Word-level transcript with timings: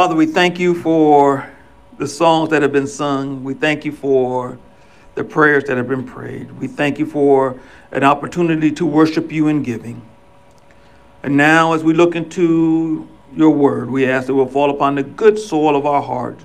Father, 0.00 0.14
we 0.14 0.24
thank 0.24 0.58
you 0.58 0.74
for 0.74 1.46
the 1.98 2.08
songs 2.08 2.48
that 2.48 2.62
have 2.62 2.72
been 2.72 2.86
sung. 2.86 3.44
We 3.44 3.52
thank 3.52 3.84
you 3.84 3.92
for 3.92 4.58
the 5.14 5.22
prayers 5.22 5.64
that 5.64 5.76
have 5.76 5.88
been 5.88 6.04
prayed. 6.04 6.50
We 6.52 6.68
thank 6.68 6.98
you 6.98 7.04
for 7.04 7.60
an 7.92 8.02
opportunity 8.02 8.72
to 8.72 8.86
worship 8.86 9.30
you 9.30 9.48
in 9.48 9.62
giving. 9.62 10.00
And 11.22 11.36
now, 11.36 11.74
as 11.74 11.84
we 11.84 11.92
look 11.92 12.16
into 12.16 13.06
your 13.36 13.50
word, 13.50 13.90
we 13.90 14.06
ask 14.06 14.28
that 14.28 14.32
it 14.32 14.36
will 14.36 14.46
fall 14.46 14.70
upon 14.70 14.94
the 14.94 15.02
good 15.02 15.38
soil 15.38 15.76
of 15.76 15.84
our 15.84 16.00
heart 16.00 16.40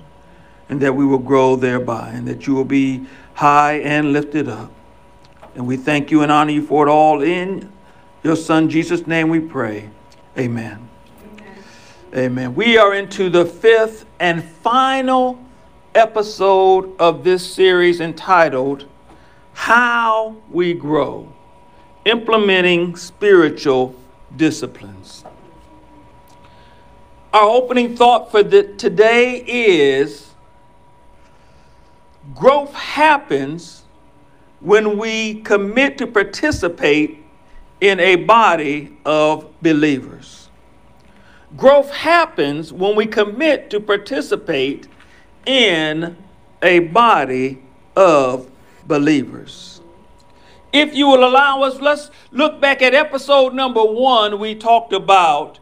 and 0.68 0.78
that 0.82 0.94
we 0.94 1.06
will 1.06 1.16
grow 1.16 1.56
thereby 1.56 2.10
and 2.10 2.28
that 2.28 2.46
you 2.46 2.54
will 2.54 2.66
be 2.66 3.06
high 3.32 3.78
and 3.78 4.12
lifted 4.12 4.50
up. 4.50 4.70
And 5.54 5.66
we 5.66 5.78
thank 5.78 6.10
you 6.10 6.20
and 6.20 6.30
honor 6.30 6.52
you 6.52 6.60
for 6.60 6.86
it 6.86 6.90
all 6.90 7.22
in 7.22 7.72
your 8.22 8.36
Son, 8.36 8.68
Jesus' 8.68 9.06
name 9.06 9.30
we 9.30 9.40
pray. 9.40 9.88
Amen. 10.36 10.85
Amen. 12.14 12.54
We 12.54 12.78
are 12.78 12.94
into 12.94 13.28
the 13.28 13.44
fifth 13.44 14.06
and 14.20 14.42
final 14.42 15.44
episode 15.92 16.94
of 17.00 17.24
this 17.24 17.44
series 17.44 18.00
entitled 18.00 18.86
How 19.54 20.36
We 20.48 20.72
Grow 20.72 21.32
Implementing 22.04 22.94
Spiritual 22.94 23.96
Disciplines. 24.36 25.24
Our 27.32 27.48
opening 27.48 27.96
thought 27.96 28.30
for 28.30 28.44
the, 28.44 28.62
today 28.74 29.44
is 29.44 30.30
growth 32.36 32.72
happens 32.72 33.82
when 34.60 34.96
we 34.96 35.40
commit 35.42 35.98
to 35.98 36.06
participate 36.06 37.24
in 37.80 37.98
a 37.98 38.14
body 38.14 38.96
of 39.04 39.50
believers. 39.60 40.45
Growth 41.54 41.90
happens 41.90 42.72
when 42.72 42.96
we 42.96 43.06
commit 43.06 43.70
to 43.70 43.80
participate 43.80 44.88
in 45.46 46.16
a 46.62 46.80
body 46.80 47.62
of 47.94 48.50
believers. 48.86 49.80
If 50.72 50.94
you 50.94 51.06
will 51.06 51.26
allow 51.26 51.62
us, 51.62 51.80
let's 51.80 52.10
look 52.32 52.60
back 52.60 52.82
at 52.82 52.94
episode 52.94 53.54
number 53.54 53.84
one. 53.84 54.38
We 54.40 54.54
talked 54.54 54.92
about 54.92 55.60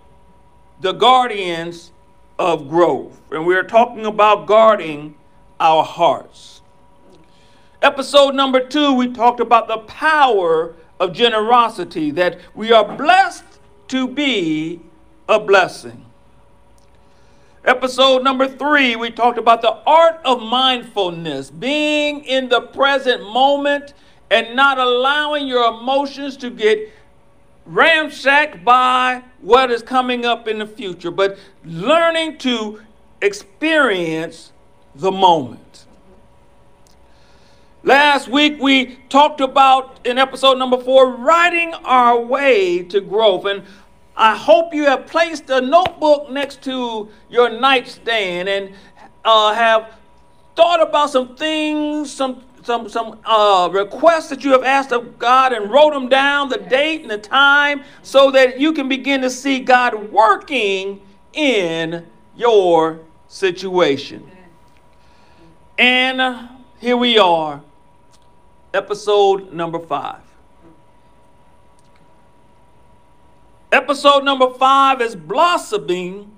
the 0.80 0.92
guardians 0.92 1.92
of 2.38 2.69
growth, 2.69 3.20
and 3.30 3.46
we 3.46 3.54
are 3.54 3.62
talking 3.62 4.06
about 4.06 4.46
guarding 4.46 5.14
our 5.60 5.84
hearts. 5.84 6.62
Episode 7.82 8.34
number 8.34 8.66
two, 8.66 8.94
we 8.94 9.12
talked 9.12 9.41
about 9.41 9.69
the 9.69 9.78
power 9.78 10.74
of 10.98 11.12
generosity, 11.12 12.10
that 12.12 12.41
we 12.54 12.72
are 12.72 12.96
blessed 12.96 13.44
to 13.88 14.08
be 14.08 14.80
a 15.28 15.41
blessing. 15.41 16.05
Episode 17.64 18.22
number 18.22 18.47
three, 18.47 18.94
we 18.94 19.11
talked 19.11 19.39
about 19.39 19.62
the 19.62 19.72
art 19.86 20.20
of 20.25 20.42
mindfulness, 20.42 21.50
being 21.50 22.22
in 22.25 22.50
the 22.50 22.61
present 22.61 23.22
moment 23.22 23.94
and 24.31 24.55
not 24.55 24.78
allowing 24.78 25.47
your 25.47 25.70
emotions 25.70 26.36
to 26.36 26.50
get 26.50 26.91
ramshacked 27.64 28.62
by 28.64 29.22
what 29.41 29.70
is 29.70 29.83
coming 29.83 30.27
up 30.27 30.47
in 30.47 30.58
the 30.58 30.66
future, 30.66 31.11
but 31.11 31.38
learning 31.64 32.36
to 32.36 32.83
experience 33.22 34.53
the 34.94 35.11
moment. 35.11 35.86
Last 37.83 38.28
week 38.28 38.61
we 38.61 38.97
talked 39.10 39.43
about 39.43 40.00
in 40.06 40.16
episode 40.16 40.59
number 40.59 40.78
four, 40.78 41.16
writing 41.16 41.75
our 41.84 42.19
way 42.19 42.82
to 42.84 43.00
growth. 43.00 43.44
And 43.44 43.62
I 44.16 44.36
hope 44.36 44.72
you 44.72 44.84
have 44.84 45.06
placed 45.06 45.50
a 45.50 45.60
notebook 45.60 46.30
next 46.30 46.62
to 46.64 47.08
your 47.28 47.50
nightstand 47.50 48.48
and 48.48 48.75
uh, 49.25 49.52
have 49.52 49.94
thought 50.54 50.80
about 50.80 51.10
some 51.10 51.36
things, 51.36 52.12
some 52.12 52.42
some 52.62 52.88
some 52.88 53.19
uh, 53.24 53.69
requests 53.72 54.28
that 54.28 54.44
you 54.44 54.53
have 54.53 54.62
asked 54.62 54.92
of 54.92 55.19
God 55.19 55.53
and 55.53 55.70
wrote 55.70 55.92
them 55.92 56.08
down, 56.08 56.48
the 56.48 56.58
date 56.58 57.03
and 57.03 57.10
the 57.10 57.19
time, 57.19 57.82
so 58.03 58.30
that 58.30 58.58
you 58.60 58.72
can 58.72 58.88
begin 58.88 59.20
to 59.22 59.30
see 59.30 59.60
God 59.60 60.10
working 60.10 61.00
in 61.32 62.06
your 62.36 63.00
situation. 63.28 64.30
And 65.76 66.20
uh, 66.20 66.48
here 66.78 66.97
we 66.97 67.19
are 67.19 67.60
episode 68.72 69.53
number 69.53 69.78
five. 69.78 70.23
Episode 73.74 74.22
number 74.22 74.50
five 74.50 75.00
is 75.00 75.16
blossoming 75.16 76.30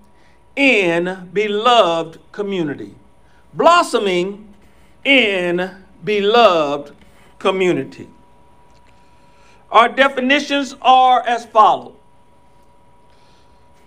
in 0.57 1.29
beloved 1.35 2.19
community. 2.33 2.95
Blossoming 3.53 4.55
in 5.05 5.71
beloved 6.03 6.95
community. 7.39 8.09
Our 9.71 9.91
definitions 9.91 10.77
are 10.81 11.21
as 11.27 11.45
follows. 11.45 11.93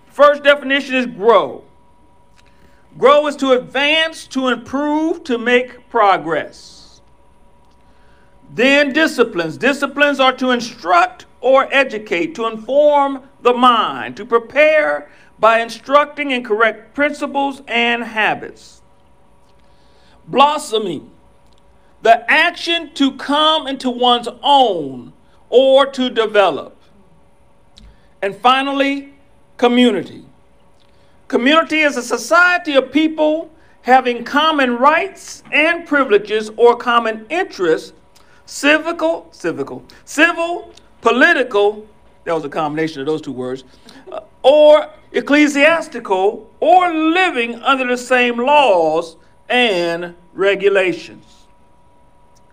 First 0.06 0.44
definition 0.44 0.94
is 0.94 1.08
grow. 1.08 1.64
Grow 3.00 3.26
is 3.26 3.36
to 3.38 3.54
advance, 3.54 4.28
to 4.28 4.50
improve, 4.50 5.24
to 5.24 5.40
make 5.40 5.90
progress. 5.90 7.02
Then 8.54 8.94
disciplines. 8.94 9.58
Disciplines 9.58 10.20
are 10.20 10.34
to 10.34 10.52
instruct 10.52 11.26
or 11.42 11.68
educate, 11.74 12.36
to 12.36 12.46
inform 12.46 13.24
the 13.42 13.54
mind, 13.54 14.18
to 14.18 14.26
prepare 14.26 15.10
by 15.40 15.60
instructing 15.60 16.32
in 16.32 16.44
correct 16.44 16.94
principles 16.94 17.62
and 17.68 18.04
habits. 18.04 18.82
Blossoming. 20.28 21.12
The 22.02 22.30
action 22.30 22.94
to 22.96 23.14
come 23.14 23.68
into 23.68 23.90
one's 23.90 24.28
own 24.44 25.14
or 25.50 25.86
to 25.88 26.10
develop. 26.10 26.76
And 28.22 28.36
finally, 28.36 29.14
community. 29.58 30.26
Community 31.28 31.80
is 31.80 31.96
a 31.96 32.04
society 32.04 32.76
of 32.76 32.92
people 32.92 33.52
having 33.84 34.24
common 34.24 34.78
rights 34.78 35.44
and 35.52 35.88
privileges 35.88 36.52
or 36.58 36.76
common 36.76 37.26
interests 37.30 37.94
civical, 38.46 39.32
civical, 39.32 39.84
civil, 40.06 40.74
political, 41.02 41.88
that 42.24 42.34
was 42.34 42.46
a 42.46 42.50
combination 42.50 43.00
of 43.02 43.08
those 43.08 43.22
two 43.22 43.32
words, 43.32 43.64
uh, 44.12 44.22
or 44.44 44.90
ecclesiastical, 45.12 46.50
or 46.60 46.94
living 46.94 47.56
under 47.56 47.88
the 47.88 47.98
same 47.98 48.38
laws 48.38 49.18
and 49.48 50.16
regulations. 50.34 51.48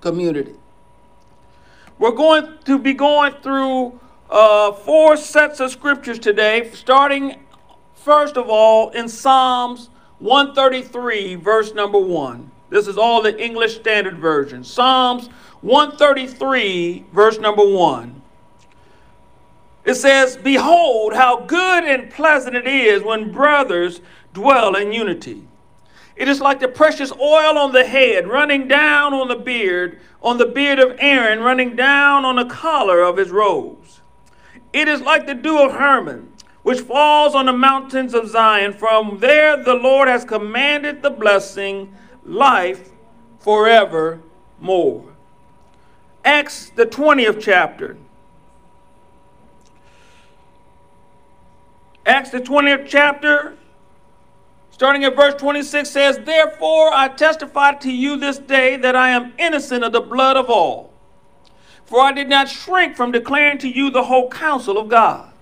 Community. 0.00 0.54
We're 1.98 2.12
going 2.12 2.58
to 2.64 2.78
be 2.78 2.92
going 2.92 3.32
through 3.42 3.98
uh, 4.28 4.72
four 4.72 5.16
sets 5.16 5.60
of 5.60 5.70
scriptures 5.70 6.18
today, 6.18 6.70
starting 6.72 7.44
first 7.94 8.36
of 8.36 8.48
all 8.48 8.90
in 8.90 9.08
Psalms 9.08 9.90
133, 10.18 11.34
verse 11.36 11.74
number 11.74 11.98
one. 11.98 12.50
This 12.68 12.88
is 12.88 12.98
all 12.98 13.22
the 13.22 13.38
English 13.42 13.76
Standard 13.76 14.18
Version. 14.18 14.64
Psalms 14.64 15.28
133, 15.60 17.06
verse 17.12 17.38
number 17.38 17.66
1. 17.66 18.15
It 19.86 19.94
says, 19.94 20.36
Behold, 20.36 21.14
how 21.14 21.40
good 21.42 21.84
and 21.84 22.10
pleasant 22.10 22.56
it 22.56 22.66
is 22.66 23.04
when 23.04 23.30
brothers 23.30 24.00
dwell 24.34 24.74
in 24.74 24.92
unity. 24.92 25.46
It 26.16 26.28
is 26.28 26.40
like 26.40 26.58
the 26.58 26.68
precious 26.68 27.12
oil 27.12 27.56
on 27.56 27.72
the 27.72 27.84
head, 27.84 28.26
running 28.26 28.66
down 28.66 29.14
on 29.14 29.28
the 29.28 29.36
beard, 29.36 30.00
on 30.20 30.38
the 30.38 30.46
beard 30.46 30.80
of 30.80 30.96
Aaron, 30.98 31.40
running 31.40 31.76
down 31.76 32.24
on 32.24 32.34
the 32.34 32.46
collar 32.46 33.00
of 33.00 33.16
his 33.16 33.30
robes. 33.30 34.00
It 34.72 34.88
is 34.88 35.02
like 35.02 35.26
the 35.26 35.34
dew 35.34 35.62
of 35.62 35.72
Hermon, 35.72 36.32
which 36.64 36.80
falls 36.80 37.36
on 37.36 37.46
the 37.46 37.52
mountains 37.52 38.12
of 38.12 38.28
Zion. 38.28 38.72
From 38.72 39.20
there 39.20 39.62
the 39.62 39.74
Lord 39.74 40.08
has 40.08 40.24
commanded 40.24 41.02
the 41.02 41.10
blessing, 41.10 41.94
life 42.24 42.90
forevermore. 43.38 45.04
Acts, 46.24 46.70
the 46.70 46.86
20th 46.86 47.40
chapter. 47.40 47.96
Acts, 52.06 52.30
the 52.30 52.40
20th 52.40 52.86
chapter, 52.86 53.56
starting 54.70 55.02
at 55.02 55.16
verse 55.16 55.34
26, 55.34 55.90
says, 55.90 56.18
Therefore 56.18 56.92
I 56.94 57.08
testify 57.08 57.72
to 57.72 57.90
you 57.90 58.16
this 58.16 58.38
day 58.38 58.76
that 58.76 58.94
I 58.94 59.10
am 59.10 59.32
innocent 59.38 59.82
of 59.82 59.92
the 59.92 60.00
blood 60.00 60.36
of 60.36 60.48
all. 60.48 60.92
For 61.84 62.00
I 62.00 62.12
did 62.12 62.28
not 62.28 62.48
shrink 62.48 62.96
from 62.96 63.10
declaring 63.10 63.58
to 63.58 63.68
you 63.68 63.90
the 63.90 64.04
whole 64.04 64.28
counsel 64.28 64.78
of 64.78 64.88
God. 64.88 65.32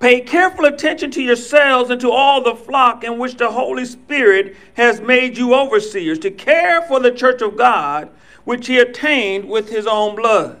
Pay 0.00 0.22
careful 0.22 0.64
attention 0.64 1.12
to 1.12 1.22
yourselves 1.22 1.88
and 1.88 2.00
to 2.00 2.10
all 2.10 2.42
the 2.42 2.56
flock 2.56 3.04
in 3.04 3.18
which 3.18 3.36
the 3.36 3.52
Holy 3.52 3.84
Spirit 3.84 4.56
has 4.74 5.00
made 5.00 5.38
you 5.38 5.54
overseers, 5.54 6.18
to 6.18 6.30
care 6.32 6.82
for 6.82 6.98
the 6.98 7.12
church 7.12 7.42
of 7.42 7.56
God 7.56 8.10
which 8.44 8.66
he 8.66 8.78
attained 8.78 9.48
with 9.48 9.70
his 9.70 9.86
own 9.86 10.16
blood. 10.16 10.60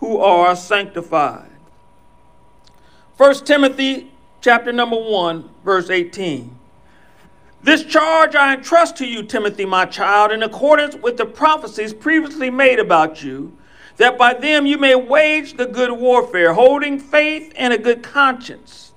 who 0.00 0.18
are 0.18 0.56
sanctified. 0.56 1.50
1 3.16 3.44
Timothy 3.44 4.10
chapter 4.40 4.72
number 4.72 4.96
1, 4.96 5.48
verse 5.64 5.90
18. 5.90 6.58
This 7.62 7.84
charge 7.84 8.34
I 8.34 8.54
entrust 8.54 8.96
to 8.96 9.06
you, 9.06 9.22
Timothy, 9.22 9.66
my 9.66 9.84
child, 9.84 10.32
in 10.32 10.42
accordance 10.42 10.96
with 10.96 11.18
the 11.18 11.26
prophecies 11.26 11.92
previously 11.92 12.48
made 12.48 12.78
about 12.78 13.22
you, 13.22 13.56
that 13.98 14.16
by 14.16 14.32
them 14.32 14.64
you 14.64 14.78
may 14.78 14.94
wage 14.94 15.58
the 15.58 15.66
good 15.66 15.92
warfare, 15.92 16.54
holding 16.54 16.98
faith 16.98 17.52
and 17.54 17.74
a 17.74 17.78
good 17.78 18.02
conscience. 18.02 18.92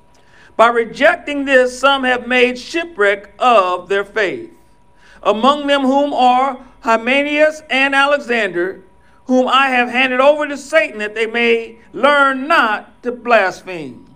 By 0.56 0.69
rejecting 0.69 1.44
this, 1.44 1.77
some 1.77 2.06
have 2.06 2.25
made 2.25 2.57
shipwreck 2.57 3.33
of 3.38 3.89
their 3.89 4.06
faith. 4.06 4.51
Among 5.21 5.67
them, 5.67 5.81
whom 5.81 6.13
are 6.13 6.65
Hymenaeus 6.81 7.61
and 7.69 7.94
Alexander, 7.94 8.81
whom 9.25 9.47
I 9.47 9.67
have 9.67 9.89
handed 9.89 10.19
over 10.19 10.47
to 10.47 10.57
Satan, 10.57 10.99
that 10.99 11.15
they 11.15 11.25
may 11.25 11.77
learn 11.93 12.47
not 12.47 13.01
to 13.03 13.11
blaspheme. 13.11 14.13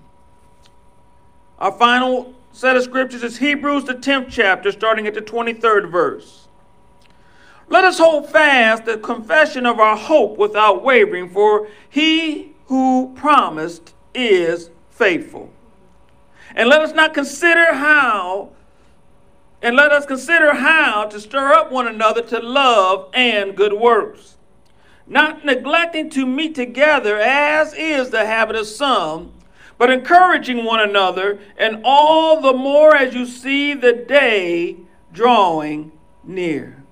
Our 1.60 1.72
final 1.72 2.34
set 2.52 2.76
of 2.76 2.84
scriptures 2.84 3.24
is 3.24 3.38
Hebrews, 3.38 3.86
the 3.86 3.94
10th 3.94 4.28
chapter, 4.30 4.72
starting 4.72 5.08
at 5.08 5.14
the 5.14 5.22
23rd 5.22 5.90
verse. 5.92 6.48
Let 7.70 7.84
us 7.84 7.98
hold 7.98 8.30
fast 8.30 8.86
the 8.86 8.98
confession 8.98 9.66
of 9.66 9.80
our 9.80 9.98
hope 9.98 10.38
without 10.38 10.84
wavering, 10.84 11.30
for 11.30 11.68
he 11.90 12.54
who 12.66 13.14
promised 13.16 13.94
is 14.14 14.70
faithful. 14.90 15.52
And 16.56 16.70
let 16.70 16.82
us 16.82 16.94
not 16.94 17.14
consider 17.14 17.74
how, 17.74 18.52
and 19.62 19.76
let 19.76 19.92
us 19.92 20.06
consider 20.06 20.54
how 20.54 21.06
to 21.06 21.20
stir 21.20 21.54
up 21.54 21.72
one 21.72 21.88
another 21.88 22.22
to 22.24 22.40
love 22.40 23.10
and 23.14 23.56
good 23.56 23.74
works, 23.74 24.37
not 25.08 25.46
neglecting 25.46 26.10
to 26.12 26.26
meet 26.26 26.56
together 26.56 27.18
as 27.18 27.74
is 27.74 28.10
the 28.10 28.26
habit 28.26 28.56
of 28.56 28.68
some 28.68 29.34
but 29.78 29.92
encouraging 29.92 30.66
one 30.66 30.80
another, 30.80 31.40
and 31.58 31.82
all 31.84 32.42
the 32.42 32.54
more 32.54 32.96
as 32.96 33.14
you 33.14 33.26
see 33.26 33.74
the 33.74 33.94
day 33.94 34.76
drawing 35.14 35.92
near. 36.24 36.84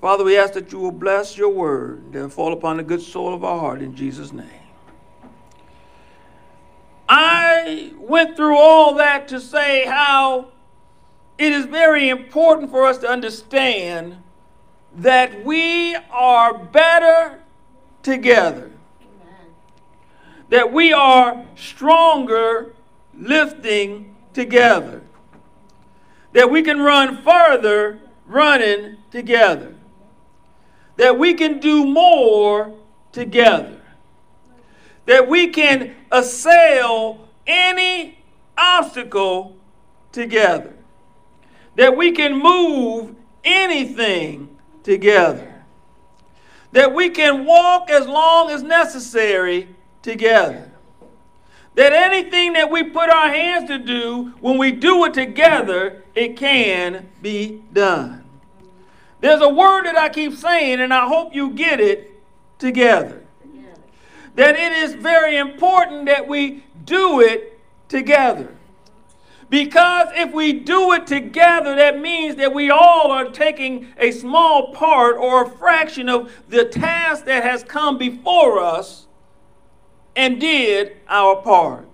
Father, 0.00 0.24
we 0.24 0.36
ask 0.36 0.54
that 0.54 0.72
you 0.72 0.78
will 0.78 0.92
bless 0.92 1.36
your 1.36 1.48
word 1.48 2.14
and 2.14 2.32
fall 2.32 2.52
upon 2.52 2.76
the 2.76 2.82
good 2.82 3.02
soul 3.02 3.34
of 3.34 3.44
our 3.44 3.58
heart 3.58 3.80
in 3.80 3.94
Jesus' 3.94 4.32
name. 4.32 4.46
I 7.08 7.92
went 7.96 8.36
through 8.36 8.56
all 8.56 8.94
that 8.94 9.28
to 9.28 9.40
say 9.40 9.86
how 9.86 10.48
it 11.38 11.52
is 11.52 11.64
very 11.64 12.08
important 12.08 12.70
for 12.70 12.86
us 12.86 12.98
to 12.98 13.08
understand 13.08 14.18
that 14.98 15.44
we 15.44 15.94
are 16.10 16.58
better 16.58 17.38
together. 18.02 18.70
That 20.50 20.72
we 20.72 20.92
are 20.92 21.44
stronger 21.56 22.74
lifting 23.14 24.14
together, 24.32 25.02
that 26.32 26.50
we 26.50 26.62
can 26.62 26.80
run 26.80 27.22
further 27.22 27.98
running 28.26 28.96
together, 29.10 29.74
that 30.96 31.18
we 31.18 31.34
can 31.34 31.58
do 31.58 31.84
more 31.84 32.72
together, 33.12 33.80
that 35.06 35.28
we 35.28 35.48
can 35.48 35.94
assail 36.12 37.28
any 37.46 38.18
obstacle 38.56 39.56
together, 40.12 40.72
that 41.74 41.96
we 41.96 42.12
can 42.12 42.40
move 42.40 43.14
anything 43.44 44.47
together, 44.88 45.46
that 46.72 46.94
we 46.94 47.10
can 47.10 47.44
walk 47.44 47.90
as 47.90 48.06
long 48.06 48.50
as 48.50 48.62
necessary 48.62 49.68
together. 50.00 50.72
That 51.74 51.92
anything 51.92 52.54
that 52.54 52.70
we 52.70 52.84
put 52.84 53.10
our 53.10 53.28
hands 53.28 53.68
to 53.68 53.78
do, 53.78 54.32
when 54.40 54.56
we 54.56 54.72
do 54.72 55.04
it 55.04 55.12
together, 55.12 56.04
it 56.14 56.38
can 56.38 57.06
be 57.20 57.62
done. 57.70 58.24
There's 59.20 59.42
a 59.42 59.48
word 59.50 59.84
that 59.84 59.98
I 59.98 60.08
keep 60.08 60.32
saying, 60.32 60.80
and 60.80 60.94
I 60.94 61.06
hope 61.06 61.34
you 61.34 61.50
get 61.50 61.80
it 61.80 62.22
together. 62.58 63.22
That 64.36 64.56
it 64.56 64.72
is 64.72 64.94
very 64.94 65.36
important 65.36 66.06
that 66.06 66.26
we 66.26 66.64
do 66.86 67.20
it 67.20 67.60
together. 67.90 68.56
Because 69.50 70.08
if 70.12 70.32
we 70.32 70.52
do 70.52 70.92
it 70.92 71.06
together, 71.06 71.74
that 71.76 71.98
means 72.00 72.36
that 72.36 72.52
we 72.52 72.70
all 72.70 73.10
are 73.10 73.30
taking 73.30 73.88
a 73.96 74.10
small 74.10 74.74
part 74.74 75.16
or 75.16 75.44
a 75.44 75.50
fraction 75.50 76.08
of 76.08 76.32
the 76.48 76.66
task 76.66 77.24
that 77.24 77.42
has 77.42 77.64
come 77.64 77.96
before 77.96 78.60
us 78.60 79.06
and 80.14 80.40
did 80.40 80.96
our 81.08 81.36
part. 81.36 81.86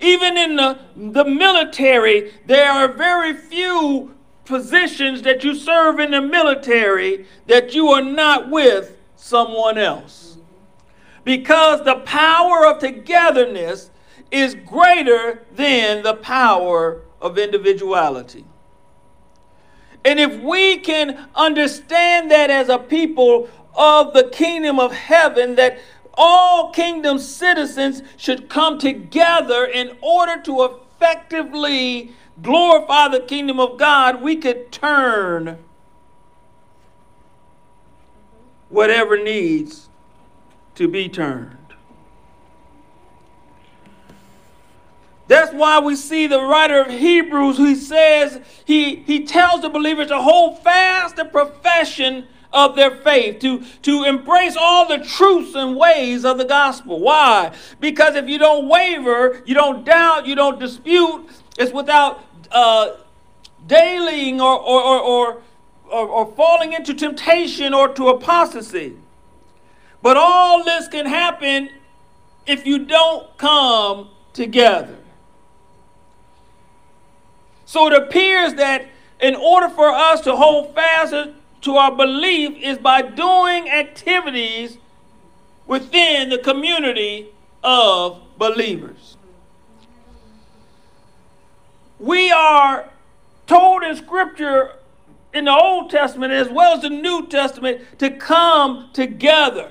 Even 0.00 0.36
in 0.36 0.56
the, 0.56 0.78
the 0.96 1.24
military, 1.24 2.32
there 2.46 2.70
are 2.70 2.88
very 2.88 3.32
few 3.32 4.14
positions 4.44 5.22
that 5.22 5.44
you 5.44 5.54
serve 5.54 6.00
in 6.00 6.10
the 6.10 6.20
military 6.20 7.26
that 7.46 7.74
you 7.74 7.88
are 7.88 8.02
not 8.02 8.50
with 8.50 8.96
someone 9.16 9.78
else. 9.78 10.38
Because 11.24 11.84
the 11.84 11.96
power 12.00 12.66
of 12.66 12.78
togetherness 12.78 13.90
is 14.30 14.54
greater 14.54 15.44
than 15.52 16.02
the 16.02 16.14
power 16.14 17.02
of 17.20 17.38
individuality. 17.38 18.44
And 20.04 20.20
if 20.20 20.40
we 20.40 20.78
can 20.78 21.28
understand 21.34 22.30
that 22.30 22.50
as 22.50 22.68
a 22.68 22.78
people 22.78 23.48
of 23.74 24.14
the 24.14 24.28
kingdom 24.28 24.78
of 24.78 24.92
heaven, 24.92 25.56
that 25.56 25.78
all 26.14 26.70
kingdom 26.70 27.18
citizens 27.18 28.02
should 28.16 28.48
come 28.48 28.78
together 28.78 29.64
in 29.64 29.96
order 30.00 30.40
to 30.42 30.64
effectively 30.64 32.12
glorify 32.42 33.08
the 33.08 33.20
kingdom 33.20 33.60
of 33.60 33.78
God, 33.78 34.22
we 34.22 34.36
could 34.36 34.70
turn 34.70 35.58
whatever 38.68 39.22
needs 39.22 39.88
to 40.74 40.88
be 40.88 41.08
turned. 41.08 41.65
That's 45.28 45.52
why 45.52 45.80
we 45.80 45.96
see 45.96 46.26
the 46.26 46.40
writer 46.40 46.82
of 46.82 46.90
Hebrews 46.90 47.56
who 47.56 47.74
says 47.74 48.40
he, 48.64 48.96
he 48.96 49.24
tells 49.24 49.62
the 49.62 49.68
believers 49.68 50.08
to 50.08 50.20
hold 50.20 50.62
fast 50.62 51.16
the 51.16 51.24
profession 51.24 52.28
of 52.52 52.76
their 52.76 52.92
faith, 52.92 53.40
to, 53.40 53.64
to 53.82 54.04
embrace 54.04 54.56
all 54.58 54.86
the 54.86 54.98
truths 55.04 55.54
and 55.54 55.76
ways 55.76 56.24
of 56.24 56.38
the 56.38 56.44
gospel. 56.44 57.00
Why? 57.00 57.52
Because 57.80 58.14
if 58.14 58.28
you 58.28 58.38
don't 58.38 58.68
waver, 58.68 59.42
you 59.44 59.54
don't 59.54 59.84
doubt, 59.84 60.26
you 60.26 60.34
don't 60.34 60.58
dispute, 60.58 61.28
it's 61.58 61.72
without 61.72 62.24
uh, 62.52 62.96
dailying 63.66 64.40
or, 64.40 64.58
or, 64.58 65.00
or, 65.00 65.42
or, 65.90 66.08
or 66.08 66.32
falling 66.34 66.72
into 66.72 66.94
temptation 66.94 67.74
or 67.74 67.88
to 67.94 68.08
apostasy. 68.08 68.96
But 70.02 70.16
all 70.16 70.62
this 70.62 70.86
can 70.88 71.06
happen 71.06 71.68
if 72.46 72.64
you 72.64 72.86
don't 72.86 73.36
come 73.38 74.08
together. 74.32 74.96
So 77.76 77.88
it 77.88 77.92
appears 77.92 78.54
that 78.54 78.86
in 79.20 79.34
order 79.34 79.68
for 79.68 79.90
us 79.90 80.22
to 80.22 80.34
hold 80.34 80.74
fast 80.74 81.14
to 81.60 81.76
our 81.76 81.94
belief 81.94 82.56
is 82.56 82.78
by 82.78 83.02
doing 83.02 83.68
activities 83.68 84.78
within 85.66 86.30
the 86.30 86.38
community 86.38 87.26
of 87.62 88.22
believers. 88.38 89.18
We 91.98 92.32
are 92.32 92.88
told 93.46 93.82
in 93.82 93.94
Scripture 93.94 94.76
in 95.34 95.44
the 95.44 95.52
Old 95.52 95.90
Testament 95.90 96.32
as 96.32 96.48
well 96.48 96.76
as 96.76 96.80
the 96.82 96.88
New 96.88 97.26
Testament 97.26 97.82
to 97.98 98.08
come 98.08 98.88
together. 98.94 99.70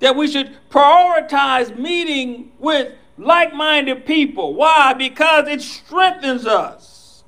That 0.00 0.16
we 0.16 0.26
should 0.26 0.56
prioritize 0.68 1.78
meeting 1.78 2.50
with 2.58 2.92
like 3.18 3.54
minded 3.54 4.06
people. 4.06 4.54
Why? 4.54 4.92
Because 4.92 5.48
it 5.48 5.62
strengthens 5.62 6.46
us. 6.46 7.24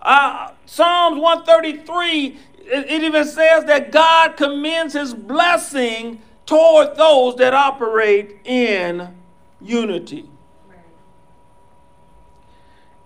Uh, 0.00 0.52
Psalms 0.66 1.20
133, 1.20 2.38
it 2.66 3.02
even 3.02 3.24
says 3.24 3.64
that 3.64 3.90
God 3.90 4.36
commends 4.36 4.94
his 4.94 5.14
blessing 5.14 6.22
toward 6.46 6.96
those 6.96 7.36
that 7.36 7.54
operate 7.54 8.38
in 8.44 9.14
unity. 9.60 10.28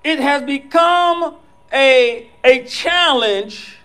it 0.04 0.18
has 0.20 0.42
become 0.42 1.36
a, 1.72 2.28
a 2.44 2.64
challenge 2.64 3.78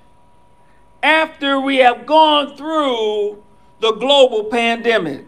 after 1.04 1.60
we 1.60 1.78
have 1.78 2.06
gone 2.06 2.58
through 2.58 3.44
the 3.80 3.92
global 3.94 4.46
pandemic. 4.46 5.26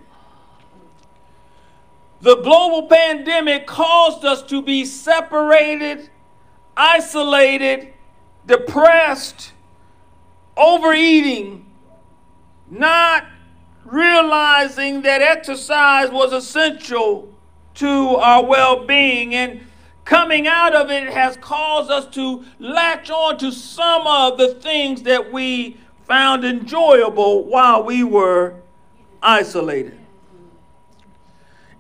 The 2.22 2.36
global 2.36 2.88
pandemic 2.88 3.66
caused 3.66 4.26
us 4.26 4.42
to 4.44 4.62
be 4.62 4.84
separated, 4.84 6.10
isolated, 6.76 7.94
depressed, 8.46 9.54
overeating, 10.58 11.66
not 12.70 13.26
realizing 13.86 15.02
that 15.04 15.22
exercise 15.22 16.12
was 16.12 16.34
essential 16.34 17.34
to 17.76 17.88
our 18.18 18.46
well 18.46 18.86
being. 18.86 19.34
And 19.34 19.62
coming 20.04 20.46
out 20.46 20.76
of 20.76 20.92
it 20.92 21.10
has 21.14 21.38
caused 21.38 21.90
us 21.90 22.06
to 22.16 22.44
latch 22.60 23.10
on 23.10 23.38
to 23.38 23.52
some 23.52 24.06
of 24.06 24.38
the 24.38 24.56
things 24.56 25.04
that 25.04 25.32
we 25.32 25.78
found 26.06 26.44
enjoyable 26.44 27.46
while 27.46 27.84
we 27.84 28.04
were 28.04 28.56
isolated. 29.22 29.99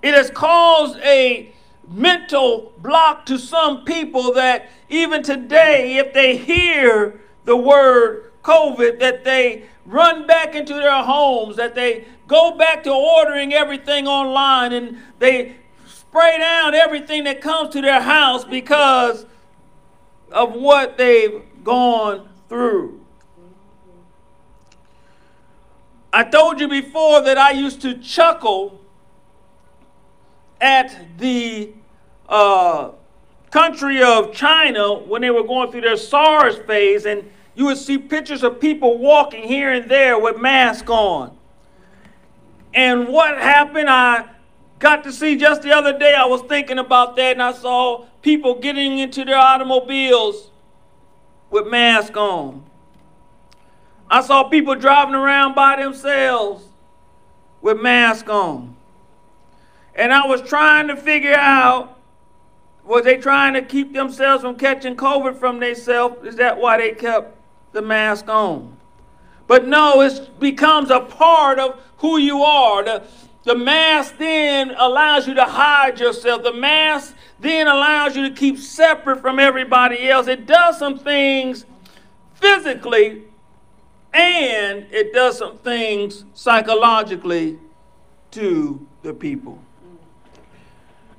It 0.01 0.13
has 0.13 0.29
caused 0.31 0.97
a 0.99 1.53
mental 1.87 2.71
block 2.77 3.25
to 3.25 3.37
some 3.37 3.83
people 3.83 4.33
that 4.33 4.69
even 4.89 5.23
today, 5.23 5.97
if 5.97 6.13
they 6.13 6.37
hear 6.37 7.19
the 7.45 7.57
word 7.57 8.31
COVID, 8.43 8.99
that 8.99 9.23
they 9.23 9.63
run 9.85 10.27
back 10.27 10.55
into 10.55 10.73
their 10.73 11.03
homes, 11.03 11.57
that 11.57 11.75
they 11.75 12.05
go 12.27 12.55
back 12.55 12.83
to 12.83 12.91
ordering 12.91 13.53
everything 13.53 14.07
online 14.07 14.71
and 14.71 14.97
they 15.17 15.55
spray 15.85 16.37
down 16.37 16.73
everything 16.75 17.23
that 17.25 17.41
comes 17.41 17.73
to 17.73 17.81
their 17.81 18.01
house 18.01 18.45
because 18.45 19.25
of 20.31 20.53
what 20.53 20.97
they've 20.97 21.41
gone 21.63 22.27
through. 22.47 22.99
I 26.11 26.23
told 26.23 26.59
you 26.59 26.67
before 26.67 27.21
that 27.21 27.37
I 27.37 27.51
used 27.51 27.81
to 27.81 27.95
chuckle 27.95 28.79
at 30.61 31.17
the 31.17 31.71
uh, 32.27 32.91
country 33.51 34.03
of 34.03 34.33
China 34.33 34.93
when 34.93 35.21
they 35.21 35.29
were 35.29 35.43
going 35.43 35.71
through 35.71 35.81
their 35.81 35.97
SARS 35.97 36.57
phase, 36.67 37.05
and 37.05 37.29
you 37.55 37.65
would 37.65 37.77
see 37.77 37.97
pictures 37.97 38.43
of 38.43 38.59
people 38.59 38.97
walking 38.97 39.43
here 39.43 39.71
and 39.73 39.89
there 39.89 40.19
with 40.19 40.37
masks 40.37 40.89
on. 40.89 41.37
And 42.73 43.07
what 43.07 43.37
happened, 43.37 43.89
I 43.89 44.29
got 44.77 45.03
to 45.03 45.11
see 45.11 45.35
just 45.35 45.61
the 45.61 45.71
other 45.71 45.97
day, 45.97 46.13
I 46.13 46.25
was 46.25 46.41
thinking 46.43 46.77
about 46.77 47.15
that, 47.15 47.33
and 47.33 47.43
I 47.43 47.51
saw 47.51 48.05
people 48.21 48.59
getting 48.59 48.99
into 48.99 49.25
their 49.25 49.37
automobiles 49.37 50.51
with 51.49 51.67
masks 51.67 52.15
on. 52.15 52.63
I 54.09 54.21
saw 54.21 54.43
people 54.43 54.75
driving 54.75 55.15
around 55.15 55.55
by 55.55 55.81
themselves 55.81 56.63
with 57.61 57.79
masks 57.79 58.29
on. 58.29 58.75
And 59.95 60.13
I 60.13 60.25
was 60.25 60.41
trying 60.41 60.87
to 60.87 60.95
figure 60.95 61.35
out 61.35 61.99
was 62.89 63.03
they 63.03 63.17
trying 63.17 63.53
to 63.53 63.61
keep 63.61 63.93
themselves 63.93 64.41
from 64.41 64.55
catching 64.55 64.95
COVID 64.95 65.35
from 65.37 65.59
themselves? 65.59 66.25
Is 66.25 66.37
that 66.37 66.57
why 66.57 66.79
they 66.79 66.91
kept 66.91 67.37
the 67.71 67.83
mask 67.83 68.27
on? 68.27 68.75
But 69.45 69.67
no, 69.67 70.01
it 70.01 70.39
becomes 70.39 70.89
a 70.89 70.99
part 70.99 71.59
of 71.59 71.79
who 71.97 72.17
you 72.17 72.41
are. 72.41 72.83
The, 72.83 73.03
the 73.43 73.53
mask 73.53 74.17
then 74.17 74.73
allows 74.75 75.27
you 75.27 75.35
to 75.35 75.45
hide 75.45 75.99
yourself. 75.99 76.41
The 76.41 76.53
mask 76.53 77.15
then 77.39 77.67
allows 77.67 78.15
you 78.15 78.27
to 78.27 78.33
keep 78.33 78.57
separate 78.57 79.21
from 79.21 79.37
everybody 79.37 80.09
else. 80.09 80.25
It 80.25 80.47
does 80.47 80.79
some 80.79 80.97
things 80.97 81.65
physically 82.33 83.23
and 84.13 84.87
it 84.89 85.13
does 85.13 85.37
some 85.37 85.59
things 85.59 86.25
psychologically 86.33 87.59
to 88.31 88.87
the 89.03 89.13
people 89.13 89.59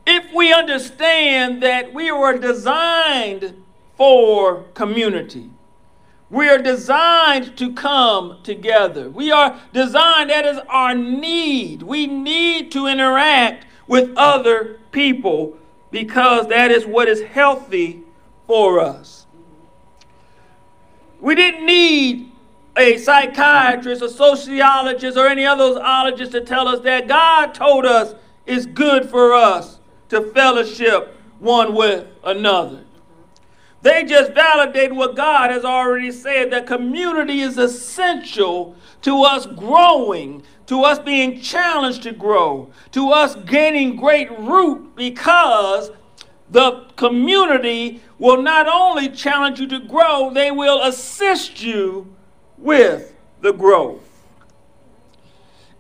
if 0.07 0.33
we 0.33 0.53
understand 0.53 1.63
that 1.63 1.93
we 1.93 2.11
were 2.11 2.39
designed 2.39 3.63
for 3.97 4.65
community, 4.75 5.51
we 6.31 6.49
are 6.49 6.59
designed 6.59 7.57
to 7.59 7.73
come 7.73 8.39
together. 8.43 9.11
We 9.11 9.33
are 9.33 9.61
designed, 9.73 10.31
that 10.31 10.47
is 10.47 10.59
our 10.69 10.95
need. 10.95 11.83
We 11.83 12.07
need 12.07 12.71
to 12.73 12.87
interact 12.87 13.67
with 13.89 14.13
other 14.17 14.79
people 14.93 15.59
because 15.91 16.47
that 16.49 16.71
is 16.71 16.87
what 16.87 17.09
is 17.09 17.21
healthy 17.23 18.03
for 18.47 18.79
us. 18.79 19.27
We 21.21 21.35
didn't 21.35 21.67
need 21.67 22.31
a 22.77 22.97
psychiatrist, 22.97 24.01
a 24.01 24.09
sociologist, 24.09 25.19
or 25.19 25.27
any 25.27 25.45
other 25.45 25.65
ologist 25.81 26.31
to 26.31 26.41
tell 26.41 26.69
us 26.69 26.81
that 26.81 27.09
God 27.09 27.55
told 27.55 27.85
us 27.85 28.15
it's 28.47 28.67
good 28.67 29.11
for 29.11 29.35
us 29.35 29.80
to 30.11 30.31
fellowship 30.33 31.17
one 31.39 31.75
with 31.75 32.07
another. 32.23 32.85
They 33.83 34.05
just 34.05 34.33
validate 34.33 34.95
what 34.95 35.17
God 35.17 35.51
has 35.51 35.65
already 35.65 36.13
said 36.13 36.51
that 36.51 36.67
community 36.67 37.41
is 37.41 37.57
essential 37.57 38.77
to 39.03 39.23
us 39.23 39.47
growing, 39.47 40.43
to 40.67 40.83
us 40.83 40.99
being 40.99 41.41
challenged 41.41 42.03
to 42.03 42.13
grow, 42.13 42.71
to 42.93 43.11
us 43.11 43.35
gaining 43.37 43.97
great 43.97 44.31
root 44.39 44.95
because 44.97 45.91
the 46.51 46.87
community 46.97 48.03
will 48.19 48.43
not 48.43 48.69
only 48.69 49.09
challenge 49.09 49.61
you 49.61 49.67
to 49.69 49.81
grow, 49.81 50.31
they 50.31 50.51
will 50.51 50.83
assist 50.83 51.63
you 51.63 52.15
with 52.59 53.15
the 53.41 53.53
growth. 53.53 54.03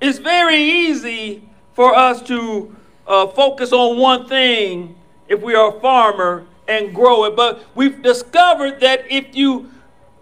It's 0.00 0.18
very 0.18 0.56
easy 0.56 1.42
for 1.74 1.94
us 1.94 2.22
to 2.22 2.74
uh, 3.10 3.26
focus 3.26 3.72
on 3.72 3.98
one 3.98 4.26
thing 4.28 4.94
if 5.28 5.42
we 5.42 5.54
are 5.54 5.76
a 5.76 5.80
farmer 5.80 6.46
and 6.68 6.94
grow 6.94 7.24
it. 7.24 7.34
But 7.34 7.64
we've 7.74 8.00
discovered 8.00 8.80
that 8.80 9.10
if 9.10 9.34
you 9.34 9.70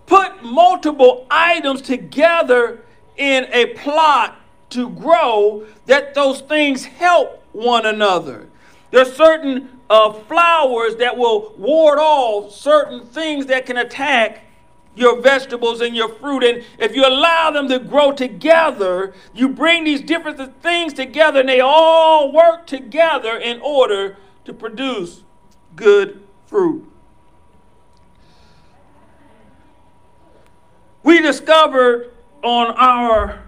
put 0.06 0.42
multiple 0.42 1.26
items 1.30 1.82
together 1.82 2.80
in 3.18 3.46
a 3.52 3.66
plot 3.74 4.40
to 4.70 4.88
grow, 4.88 5.66
that 5.84 6.14
those 6.14 6.40
things 6.40 6.86
help 6.86 7.44
one 7.52 7.84
another. 7.84 8.48
There 8.90 9.02
are 9.02 9.04
certain 9.04 9.68
uh, 9.90 10.12
flowers 10.12 10.96
that 10.96 11.16
will 11.16 11.54
ward 11.58 11.98
off 11.98 12.52
certain 12.52 13.04
things 13.04 13.46
that 13.46 13.66
can 13.66 13.76
attack 13.76 14.44
your 14.98 15.20
vegetables 15.20 15.80
and 15.80 15.94
your 15.94 16.08
fruit. 16.08 16.42
And 16.44 16.64
if 16.78 16.94
you 16.94 17.06
allow 17.06 17.50
them 17.50 17.68
to 17.68 17.78
grow 17.78 18.12
together, 18.12 19.14
you 19.34 19.48
bring 19.48 19.84
these 19.84 20.02
different 20.02 20.62
things 20.62 20.92
together 20.92 21.40
and 21.40 21.48
they 21.48 21.60
all 21.60 22.32
work 22.32 22.66
together 22.66 23.36
in 23.36 23.60
order 23.60 24.16
to 24.44 24.52
produce 24.52 25.22
good 25.76 26.22
fruit. 26.46 26.84
We 31.02 31.22
discovered 31.22 32.12
on 32.42 32.74
our 32.76 33.44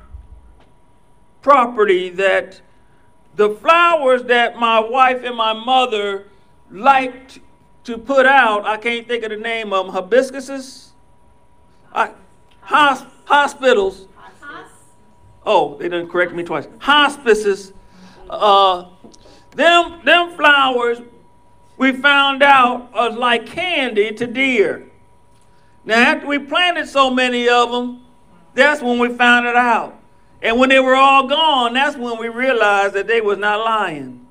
property 1.43 2.11
that 2.11 2.61
the 3.37 3.51
flowers 3.51 4.25
that 4.25 4.57
my 4.57 4.81
wife 4.81 5.23
and 5.25 5.37
my 5.37 5.53
mother 5.53 6.27
liked 6.71 7.41
to 7.85 7.97
put 7.99 8.27
out, 8.27 8.67
I 8.67 8.77
can't 8.77 9.09
think 9.09 9.25
of 9.25 9.31
the 9.31 9.37
name 9.37 9.73
of 9.73 9.87
them, 9.87 9.95
hibiscuses 9.95 10.90
I, 11.93 12.13
hos, 12.63 13.05
hospitals. 13.25 14.07
Oh, 15.45 15.77
they 15.79 15.89
didn't 15.89 16.11
correct 16.11 16.33
me 16.33 16.43
twice. 16.43 16.69
Hospices. 16.79 17.73
Uh, 18.29 18.87
them, 19.53 20.01
them 20.05 20.37
flowers, 20.37 21.01
we 21.77 21.93
found 21.93 22.43
out, 22.43 22.91
are 22.93 23.11
like 23.11 23.47
candy 23.47 24.13
to 24.13 24.27
deer. 24.27 24.91
Now, 25.85 25.97
after 25.97 26.27
we 26.27 26.39
planted 26.39 26.89
so 26.89 27.11
many 27.11 27.49
of 27.49 27.71
them, 27.71 28.05
that's 28.55 28.83
when 28.83 28.99
we 28.99 29.09
found 29.17 29.47
it 29.47 29.57
out. 29.57 29.99
And 30.43 30.59
when 30.59 30.69
they 30.69 30.81
were 30.81 30.95
all 30.95 31.27
gone, 31.27 31.75
that's 31.75 31.97
when 31.97 32.19
we 32.19 32.29
realized 32.29 32.95
that 32.95 33.07
they 33.07 33.21
was 33.21 33.39
not 33.39 33.65
lying. 33.65 34.27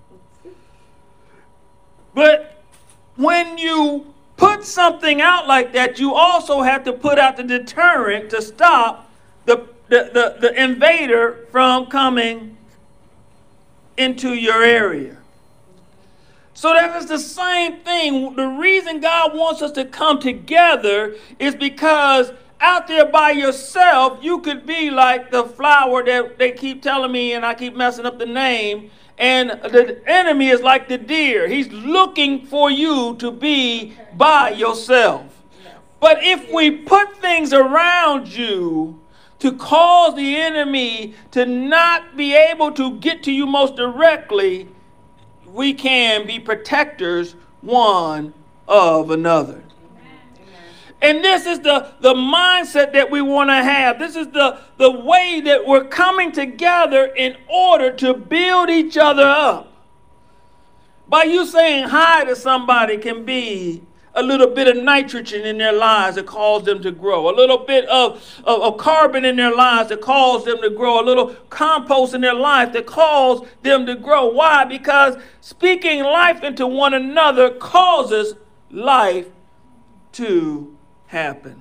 But 2.13 2.63
when 3.15 3.57
you 3.57 4.13
put 4.39 4.63
something 4.63 5.21
out 5.21 5.47
like 5.47 5.73
that, 5.73 5.99
you 5.99 6.15
also 6.15 6.61
have 6.61 6.83
to 6.85 6.93
put 6.93 7.19
out 7.19 7.37
the 7.37 7.43
deterrent 7.43 8.29
to 8.31 8.41
stop 8.41 9.11
the, 9.45 9.67
the, 9.89 10.09
the, 10.13 10.37
the 10.39 10.63
invader 10.63 11.45
from 11.51 11.87
coming 11.87 12.57
into 13.97 14.33
your 14.33 14.63
area. 14.63 15.17
So 16.53 16.73
that 16.73 16.95
is 16.95 17.07
the 17.07 17.19
same 17.19 17.79
thing. 17.79 18.35
The 18.35 18.47
reason 18.47 19.01
God 19.01 19.35
wants 19.35 19.61
us 19.61 19.71
to 19.73 19.85
come 19.85 20.19
together 20.19 21.15
is 21.37 21.55
because 21.55 22.31
out 22.61 22.87
there 22.87 23.05
by 23.05 23.31
yourself, 23.31 24.19
you 24.21 24.39
could 24.39 24.65
be 24.65 24.89
like 24.89 25.31
the 25.31 25.43
flower 25.43 26.03
that 26.03 26.37
they 26.37 26.51
keep 26.51 26.81
telling 26.81 27.11
me, 27.11 27.33
and 27.33 27.45
I 27.45 27.53
keep 27.53 27.75
messing 27.75 28.05
up 28.05 28.19
the 28.19 28.25
name, 28.25 28.91
And 29.19 29.49
the 29.49 30.01
enemy 30.07 30.47
is 30.47 30.61
like 30.61 30.87
the 30.87 30.97
deer. 30.97 31.47
He's 31.47 31.67
looking 31.67 32.45
for 32.45 32.71
you 32.71 33.15
to 33.17 33.31
be 33.31 33.93
by 34.15 34.51
yourself. 34.51 35.25
But 35.99 36.23
if 36.23 36.49
we 36.51 36.71
put 36.71 37.17
things 37.17 37.51
around 37.51 38.29
you 38.29 39.01
to 39.39 39.51
cause 39.51 40.15
the 40.15 40.37
enemy 40.37 41.15
to 41.31 41.45
not 41.45 42.15
be 42.15 42.33
able 42.33 42.71
to 42.71 42.97
get 42.99 43.21
to 43.23 43.31
you 43.31 43.45
most 43.45 43.75
directly, 43.75 44.69
we 45.45 45.73
can 45.73 46.25
be 46.25 46.39
protectors 46.39 47.35
one 47.61 48.33
of 48.67 49.11
another. 49.11 49.61
And 51.01 51.23
this 51.23 51.45
is 51.45 51.61
the, 51.61 51.91
the 52.01 52.13
mindset 52.13 52.91
that 52.93 53.09
we 53.09 53.21
want 53.21 53.49
to 53.49 53.55
have. 53.55 53.99
This 53.99 54.15
is 54.15 54.27
the, 54.27 54.59
the 54.77 54.91
way 54.91 55.41
that 55.45 55.65
we're 55.65 55.85
coming 55.85 56.31
together 56.31 57.05
in 57.05 57.37
order 57.47 57.91
to 57.97 58.13
build 58.13 58.69
each 58.69 58.97
other 58.97 59.23
up. 59.23 59.71
By 61.07 61.23
you 61.23 61.45
saying 61.45 61.85
hi 61.85 62.25
to 62.25 62.35
somebody 62.35 62.97
can 62.97 63.23
be 63.23 63.81
a 64.13 64.21
little 64.21 64.47
bit 64.47 64.67
of 64.67 64.83
nitrogen 64.83 65.45
in 65.45 65.57
their 65.57 65.71
lives 65.71 66.15
that 66.17 66.25
cause 66.25 66.63
them 66.63 66.81
to 66.81 66.91
grow, 66.91 67.29
a 67.29 67.35
little 67.35 67.59
bit 67.59 67.85
of, 67.85 68.41
of, 68.43 68.61
of, 68.61 68.77
carbon 68.77 69.23
in 69.23 69.35
their 69.35 69.55
lives 69.55 69.89
that 69.89 70.01
cause 70.01 70.45
them 70.45 70.61
to 70.61 70.69
grow, 70.69 70.99
a 70.99 71.05
little 71.05 71.35
compost 71.49 72.13
in 72.13 72.21
their 72.21 72.33
life 72.33 72.73
that 72.73 72.85
cause 72.85 73.47
them 73.61 73.85
to 73.85 73.95
grow. 73.95 74.27
Why? 74.27 74.65
Because 74.65 75.15
speaking 75.41 76.03
life 76.03 76.43
into 76.43 76.67
one 76.67 76.93
another 76.93 77.51
causes 77.51 78.35
life 78.69 79.27
to 80.13 80.75
happen. 81.09 81.59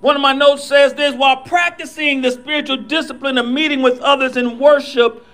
One 0.00 0.16
of 0.16 0.22
my 0.22 0.32
notes 0.32 0.64
says 0.64 0.94
this 0.94 1.14
while 1.14 1.42
practicing 1.42 2.22
the 2.22 2.30
spiritual 2.30 2.78
discipline 2.78 3.36
of 3.36 3.46
meeting 3.46 3.82
with 3.82 3.98
others 4.00 4.36
in 4.36 4.58
worship, 4.58 5.26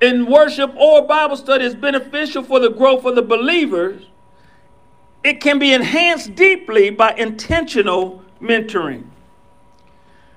in 0.00 0.26
worship 0.26 0.74
or 0.76 1.06
Bible 1.06 1.36
study 1.36 1.64
is 1.64 1.74
beneficial 1.74 2.42
for 2.42 2.58
the 2.58 2.70
growth 2.70 3.04
of 3.04 3.14
the 3.14 3.22
believers, 3.22 4.06
it 5.24 5.40
can 5.40 5.58
be 5.58 5.74
enhanced 5.74 6.34
deeply 6.34 6.88
by 6.88 7.12
intentional 7.14 8.22
mentoring. 8.40 9.04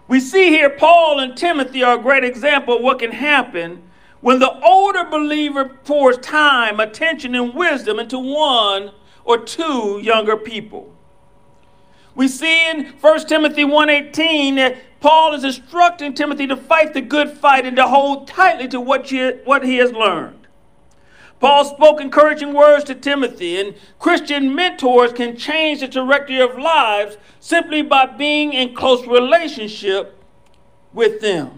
We 0.08 0.20
see 0.20 0.50
here 0.50 0.70
Paul 0.70 1.20
and 1.20 1.38
Timothy 1.38 1.84
are 1.84 1.98
a 1.98 2.02
great 2.02 2.26
example 2.26 2.78
of 2.78 2.82
what 2.82 3.00
can 3.00 3.12
happen 3.12 3.89
when 4.22 4.40
the 4.40 4.60
older 4.62 5.06
believer 5.06 5.66
pours 5.66 6.18
time, 6.18 6.80
attention, 6.80 7.36
and 7.36 7.54
wisdom 7.54 8.00
into 8.00 8.20
one 8.20 8.92
or 9.24 9.38
two 9.38 10.00
younger 10.02 10.36
people. 10.36 10.94
We 12.16 12.28
see 12.28 12.70
in 12.70 12.94
1 13.00 13.28
Timothy 13.28 13.64
1:18 13.64 14.56
that 14.56 14.78
Paul 15.00 15.34
is 15.34 15.46
instructing 15.46 16.14
Timothy 16.14 16.48
to 16.48 16.58
fight 16.58 16.94
the 16.94 17.02
good 17.02 17.32
fight 17.38 17.66
and 17.66 17.78
to 17.78 17.88
hold 17.88 18.28
tightly 18.28 18.68
to 18.70 18.82
what, 18.82 19.12
you, 19.12 19.40
what 19.46 19.64
he 19.64 19.78
has 19.78 19.94
learned. 19.94 20.36
Paul 21.40 21.64
spoke 21.64 22.02
encouraging 22.02 22.54
words 22.54 22.84
to 22.86 22.96
Timothy, 22.96 23.62
and 23.62 23.76
Christian 23.98 24.54
mentors 24.54 25.14
can 25.14 25.38
change 25.38 25.80
the 25.80 25.88
trajectory 25.88 26.42
of 26.42 26.58
lives 26.58 27.18
simply 27.40 27.82
by 27.82 28.06
being 28.06 28.52
in 28.52 28.76
close 28.76 29.08
relationship 29.08 30.22
with 30.92 31.22
them. 31.22 31.52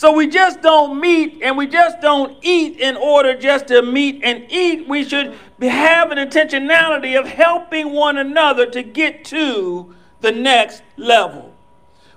So 0.00 0.14
we 0.14 0.28
just 0.28 0.62
don't 0.62 0.98
meet 0.98 1.42
and 1.42 1.58
we 1.58 1.66
just 1.66 2.00
don't 2.00 2.38
eat 2.40 2.80
in 2.80 2.96
order 2.96 3.36
just 3.36 3.66
to 3.66 3.82
meet 3.82 4.22
and 4.24 4.50
eat. 4.50 4.88
We 4.88 5.04
should 5.04 5.36
have 5.60 6.10
an 6.10 6.16
intentionality 6.16 7.20
of 7.20 7.28
helping 7.28 7.92
one 7.92 8.16
another 8.16 8.64
to 8.70 8.82
get 8.82 9.26
to 9.26 9.94
the 10.22 10.32
next 10.32 10.82
level. 10.96 11.54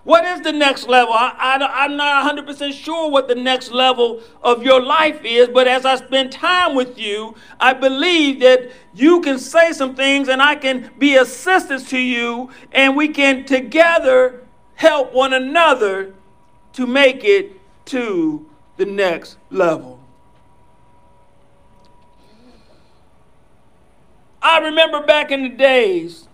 What 0.05 0.23
is 0.23 0.39
the 0.39 0.53
next 0.53 0.87
level? 0.87 1.13
I, 1.13 1.57
am 1.83 1.97
not 1.97 2.33
100% 2.33 2.71
sure 2.71 3.11
what 3.11 3.27
the 3.27 3.35
next 3.35 3.69
level 3.69 4.21
of 4.41 4.63
your 4.63 4.81
life 4.81 5.19
is, 5.25 5.49
but 5.49 5.67
as 5.67 5.83
I 5.83 5.97
spend 5.97 6.31
time 6.31 6.75
with 6.75 6.97
you, 6.97 7.35
I 7.59 7.73
believe 7.73 8.39
that 8.39 8.71
you 8.93 9.19
can 9.19 9.37
say 9.37 9.73
some 9.73 9.93
things 9.93 10.29
and 10.29 10.41
I 10.41 10.55
can 10.55 10.89
be 10.97 11.17
assistance 11.17 11.89
to 11.89 11.99
you, 11.99 12.49
and 12.71 12.95
we 12.95 13.09
can 13.09 13.43
together 13.43 14.45
help 14.75 15.13
one 15.13 15.33
another 15.33 16.13
to 16.71 16.87
make 16.87 17.25
it 17.25 17.59
to 17.85 18.49
the 18.77 18.85
next 18.85 19.37
level. 19.49 19.99
I 24.41 24.59
remember 24.59 25.01
back 25.03 25.31
in 25.31 25.43
the 25.43 25.49
days 25.49 26.27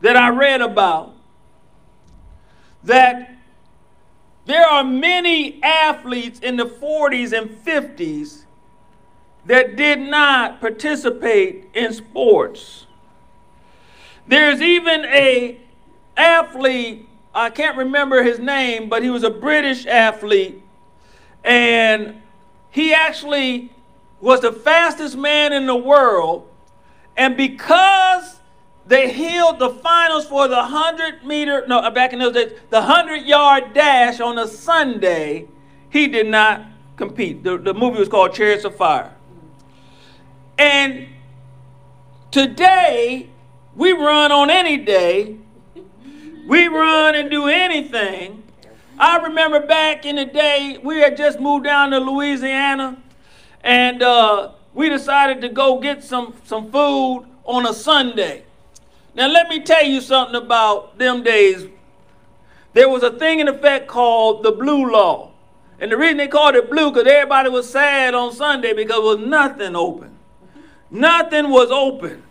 that 0.00 0.16
I 0.16 0.30
read 0.30 0.62
about 0.62 1.14
that 2.84 3.36
there 4.46 4.66
are 4.66 4.82
many 4.82 5.62
athletes 5.62 6.40
in 6.40 6.56
the 6.56 6.64
40s 6.64 7.36
and 7.36 7.50
50s 7.50 8.44
that 9.44 9.76
did 9.76 10.00
not 10.00 10.60
participate 10.60 11.66
in 11.74 11.92
sports. 11.92 12.86
There's 14.26 14.60
even 14.62 15.04
a 15.04 15.60
athlete 16.16 17.08
I 17.34 17.50
can't 17.50 17.76
remember 17.76 18.22
his 18.22 18.38
name, 18.38 18.88
but 18.88 19.02
he 19.02 19.10
was 19.10 19.22
a 19.22 19.30
British 19.30 19.86
athlete. 19.86 20.62
And 21.44 22.20
he 22.70 22.92
actually 22.92 23.70
was 24.20 24.40
the 24.40 24.52
fastest 24.52 25.16
man 25.16 25.52
in 25.52 25.66
the 25.66 25.76
world. 25.76 26.48
And 27.16 27.36
because 27.36 28.40
they 28.86 29.12
held 29.12 29.58
the 29.58 29.70
finals 29.70 30.26
for 30.26 30.48
the 30.48 30.56
100 30.56 31.24
meter, 31.24 31.64
no, 31.66 31.88
back 31.90 32.12
in 32.12 32.18
those 32.18 32.34
days, 32.34 32.52
the 32.70 32.80
100 32.80 33.26
yard 33.26 33.72
dash 33.74 34.20
on 34.20 34.38
a 34.38 34.48
Sunday, 34.48 35.46
he 35.88 36.08
did 36.08 36.26
not 36.26 36.64
compete. 36.96 37.44
The, 37.44 37.56
the 37.56 37.72
movie 37.72 37.98
was 37.98 38.08
called 38.08 38.34
Chariots 38.34 38.64
of 38.64 38.76
Fire. 38.76 39.14
And 40.58 41.08
today, 42.30 43.28
we 43.74 43.92
run 43.92 44.32
on 44.32 44.50
any 44.50 44.76
day 44.76 45.36
we 46.50 46.66
run 46.66 47.14
and 47.14 47.30
do 47.30 47.46
anything. 47.46 48.42
I 48.98 49.18
remember 49.18 49.64
back 49.64 50.04
in 50.04 50.16
the 50.16 50.24
day, 50.24 50.80
we 50.82 50.98
had 50.98 51.16
just 51.16 51.38
moved 51.38 51.64
down 51.64 51.92
to 51.92 52.00
Louisiana, 52.00 53.00
and 53.62 54.02
uh, 54.02 54.50
we 54.74 54.88
decided 54.88 55.40
to 55.42 55.48
go 55.48 55.78
get 55.78 56.02
some, 56.02 56.34
some 56.42 56.72
food 56.72 57.24
on 57.44 57.66
a 57.66 57.72
Sunday. 57.72 58.42
Now, 59.14 59.28
let 59.28 59.48
me 59.48 59.60
tell 59.60 59.84
you 59.84 60.00
something 60.00 60.34
about 60.34 60.98
them 60.98 61.22
days. 61.22 61.68
There 62.72 62.88
was 62.88 63.04
a 63.04 63.12
thing 63.12 63.38
in 63.38 63.46
effect 63.46 63.86
called 63.86 64.42
the 64.42 64.50
blue 64.50 64.90
law. 64.90 65.30
And 65.78 65.92
the 65.92 65.96
reason 65.96 66.16
they 66.16 66.26
called 66.26 66.56
it 66.56 66.68
blue, 66.68 66.90
because 66.90 67.06
everybody 67.06 67.48
was 67.48 67.70
sad 67.70 68.12
on 68.12 68.34
Sunday 68.34 68.72
because 68.72 68.96
there 68.96 69.16
was 69.18 69.18
nothing 69.20 69.76
open. 69.76 70.18
Nothing 70.90 71.48
was 71.50 71.70
open. 71.70 72.24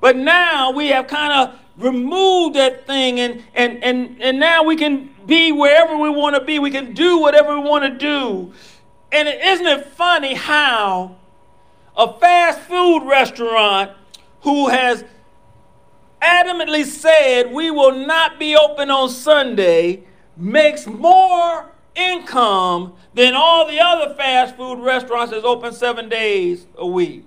But 0.00 0.16
now 0.16 0.70
we 0.70 0.88
have 0.88 1.06
kind 1.06 1.32
of 1.32 1.58
removed 1.76 2.56
that 2.56 2.86
thing 2.86 3.20
and 3.20 3.42
and 3.54 3.82
and 3.82 4.20
and 4.20 4.38
now 4.38 4.62
we 4.62 4.76
can 4.76 5.10
be 5.26 5.50
wherever 5.52 5.96
we 5.96 6.10
want 6.10 6.36
to 6.36 6.44
be 6.44 6.58
we 6.58 6.70
can 6.70 6.92
do 6.92 7.18
whatever 7.18 7.58
we 7.58 7.66
want 7.66 7.84
to 7.84 7.98
do 7.98 8.52
and 9.12 9.28
isn't 9.28 9.66
it 9.66 9.86
funny 9.86 10.34
how 10.34 11.16
a 11.96 12.12
fast 12.18 12.60
food 12.60 13.08
restaurant 13.08 13.90
who 14.42 14.68
has 14.68 15.04
adamantly 16.20 16.84
said 16.84 17.50
we 17.50 17.70
will 17.70 18.06
not 18.06 18.38
be 18.38 18.54
open 18.54 18.90
on 18.90 19.08
Sunday 19.08 20.04
makes 20.36 20.86
more 20.86 21.72
income 21.94 22.94
than 23.14 23.34
all 23.34 23.66
the 23.66 23.80
other 23.80 24.14
fast 24.14 24.56
food 24.56 24.82
restaurants 24.82 25.32
that's 25.32 25.44
open 25.44 25.72
seven 25.72 26.08
days 26.08 26.66
a 26.76 26.86
week. 26.86 27.24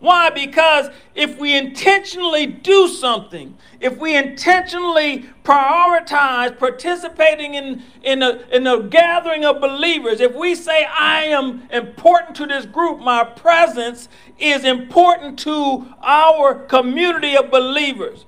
Why? 0.00 0.30
Because 0.30 0.90
if 1.14 1.38
we 1.38 1.56
intentionally 1.56 2.46
do 2.46 2.88
something, 2.88 3.56
if 3.80 3.96
we 3.96 4.16
intentionally 4.16 5.24
prioritize 5.44 6.58
participating 6.58 7.54
in, 7.54 7.82
in, 8.02 8.22
a, 8.22 8.42
in 8.52 8.66
a 8.66 8.82
gathering 8.82 9.44
of 9.44 9.60
believers, 9.60 10.20
if 10.20 10.34
we 10.34 10.54
say, 10.54 10.84
I 10.84 11.24
am 11.24 11.68
important 11.70 12.36
to 12.36 12.46
this 12.46 12.66
group, 12.66 13.00
my 13.00 13.24
presence 13.24 14.08
is 14.38 14.64
important 14.64 15.38
to 15.40 15.86
our 16.02 16.54
community 16.54 17.36
of 17.36 17.50
believers. 17.50 18.26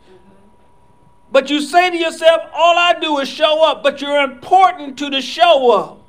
But 1.30 1.50
you 1.50 1.60
say 1.60 1.90
to 1.90 1.96
yourself, 1.96 2.42
all 2.54 2.78
I 2.78 2.98
do 2.98 3.18
is 3.18 3.28
show 3.28 3.68
up, 3.68 3.82
but 3.82 4.00
you're 4.00 4.22
important 4.22 4.98
to 4.98 5.10
the 5.10 5.20
show 5.20 5.72
up. 5.72 6.02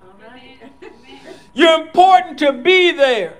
You're 1.54 1.82
important 1.82 2.38
to 2.40 2.54
be 2.54 2.92
there. 2.92 3.38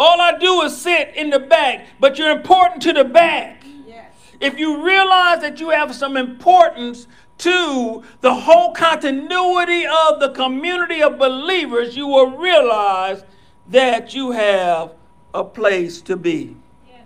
All 0.00 0.18
I 0.18 0.38
do 0.38 0.62
is 0.62 0.80
sit 0.80 1.14
in 1.14 1.28
the 1.28 1.38
back, 1.38 1.86
but 2.00 2.16
you're 2.16 2.30
important 2.30 2.80
to 2.84 2.94
the 2.94 3.04
back. 3.04 3.62
Yes. 3.86 4.10
If 4.40 4.58
you 4.58 4.82
realize 4.82 5.42
that 5.42 5.60
you 5.60 5.68
have 5.68 5.94
some 5.94 6.16
importance 6.16 7.06
to 7.36 8.02
the 8.22 8.34
whole 8.34 8.72
continuity 8.72 9.84
of 9.84 10.18
the 10.18 10.30
community 10.34 11.02
of 11.02 11.18
believers, 11.18 11.98
you 11.98 12.06
will 12.06 12.38
realize 12.38 13.24
that 13.68 14.14
you 14.14 14.30
have 14.30 14.92
a 15.34 15.44
place 15.44 16.00
to 16.00 16.16
be. 16.16 16.56
Yes. 16.88 17.04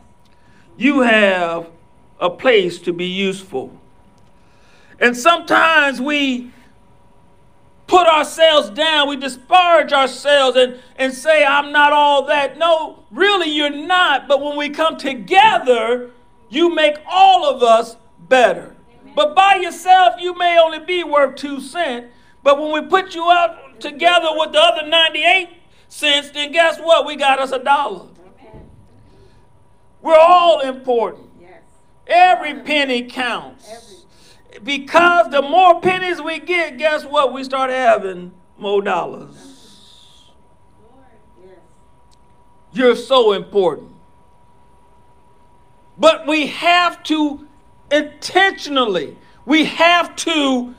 You 0.76 1.00
have 1.00 1.66
a 2.20 2.30
place 2.30 2.78
to 2.78 2.92
be 2.92 3.06
useful. 3.06 3.76
And 5.00 5.16
sometimes 5.16 6.00
we 6.00 6.52
put 7.86 8.06
ourselves 8.06 8.70
down, 8.70 9.08
we 9.08 9.16
disparage 9.16 9.92
ourselves 9.92 10.56
and, 10.56 10.80
and 10.96 11.12
say, 11.12 11.44
I'm 11.44 11.72
not 11.72 11.92
all 11.92 12.26
that. 12.26 12.58
No, 12.58 13.04
really, 13.10 13.50
you're 13.50 13.70
not. 13.70 14.28
But 14.28 14.40
when 14.40 14.56
we 14.56 14.70
come 14.70 14.96
together, 14.96 16.10
you 16.48 16.74
make 16.74 16.96
all 17.06 17.48
of 17.48 17.62
us 17.62 17.96
better. 18.28 18.74
But 19.14 19.34
by 19.36 19.56
yourself, 19.56 20.14
you 20.18 20.36
may 20.36 20.58
only 20.58 20.80
be 20.80 21.04
worth 21.04 21.36
two 21.36 21.60
cents. 21.60 22.12
But 22.42 22.60
when 22.60 22.72
we 22.72 22.88
put 22.88 23.14
you 23.14 23.30
out 23.30 23.80
together 23.80 24.28
with 24.32 24.52
the 24.52 24.58
other 24.58 24.86
98 24.86 25.48
cents, 25.88 26.30
then 26.30 26.52
guess 26.52 26.78
what? 26.78 27.06
We 27.06 27.16
got 27.16 27.38
us 27.38 27.52
a 27.52 27.58
dollar. 27.58 28.06
We're 30.02 30.18
all 30.18 30.60
important. 30.60 31.30
Every 32.06 32.60
penny 32.60 33.04
counts. 33.04 33.93
Because 34.62 35.30
the 35.30 35.42
more 35.42 35.80
pennies 35.80 36.20
we 36.22 36.38
get, 36.38 36.78
guess 36.78 37.04
what? 37.04 37.32
We 37.32 37.42
start 37.44 37.70
having 37.70 38.32
more 38.56 38.82
dollars. 38.82 40.30
You're 42.72 42.96
so 42.96 43.32
important. 43.32 43.92
But 45.96 46.26
we 46.26 46.48
have 46.48 47.02
to 47.04 47.46
intentionally, 47.90 49.16
we 49.46 49.64
have 49.64 50.16
to 50.16 50.74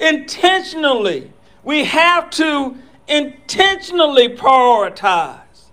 intentionally, 0.00 1.32
we 1.62 1.84
have 1.84 2.30
to 2.30 2.76
intentionally 3.06 4.28
prioritize. 4.28 5.70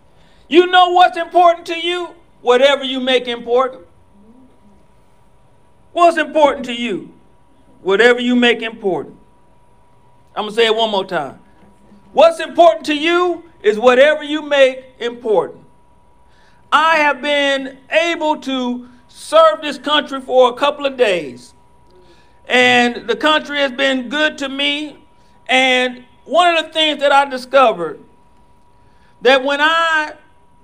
You 0.48 0.68
know 0.68 0.92
what's 0.92 1.18
important 1.18 1.66
to 1.68 1.80
you? 1.80 2.10
Whatever 2.42 2.84
you 2.84 3.00
make 3.00 3.28
important. 3.28 3.88
What's 5.94 6.18
important 6.18 6.66
to 6.66 6.74
you? 6.74 7.15
Whatever 7.86 8.20
you 8.20 8.36
make 8.36 8.64
important. 8.64 9.16
I'm 10.36 10.46
going 10.46 10.56
to 10.56 10.56
say 10.56 10.66
it 10.66 10.76
one 10.76 10.90
more 10.90 11.06
time. 11.06 11.38
What's 12.14 12.40
important 12.40 12.84
to 12.88 12.96
you 12.96 13.44
is 13.62 13.78
whatever 13.78 14.24
you 14.24 14.42
make 14.42 14.86
important. 14.98 15.64
I 16.72 16.96
have 16.96 17.22
been 17.22 17.78
able 17.92 18.38
to 18.38 18.90
serve 19.08 19.62
this 19.62 19.78
country 19.78 20.20
for 20.20 20.50
a 20.50 20.54
couple 20.56 20.88
of 20.88 20.98
days. 20.98 21.54
And 22.48 23.08
the 23.08 23.16
country 23.16 23.60
has 23.60 23.72
been 23.72 24.10
good 24.10 24.40
to 24.40 24.50
me. 24.50 24.98
And 25.46 26.06
one 26.24 26.58
of 26.58 26.66
the 26.66 26.74
things 26.74 27.00
that 27.02 27.12
I 27.12 27.26
discovered 27.26 28.00
that 29.22 29.44
when 29.44 29.62
I 29.62 30.14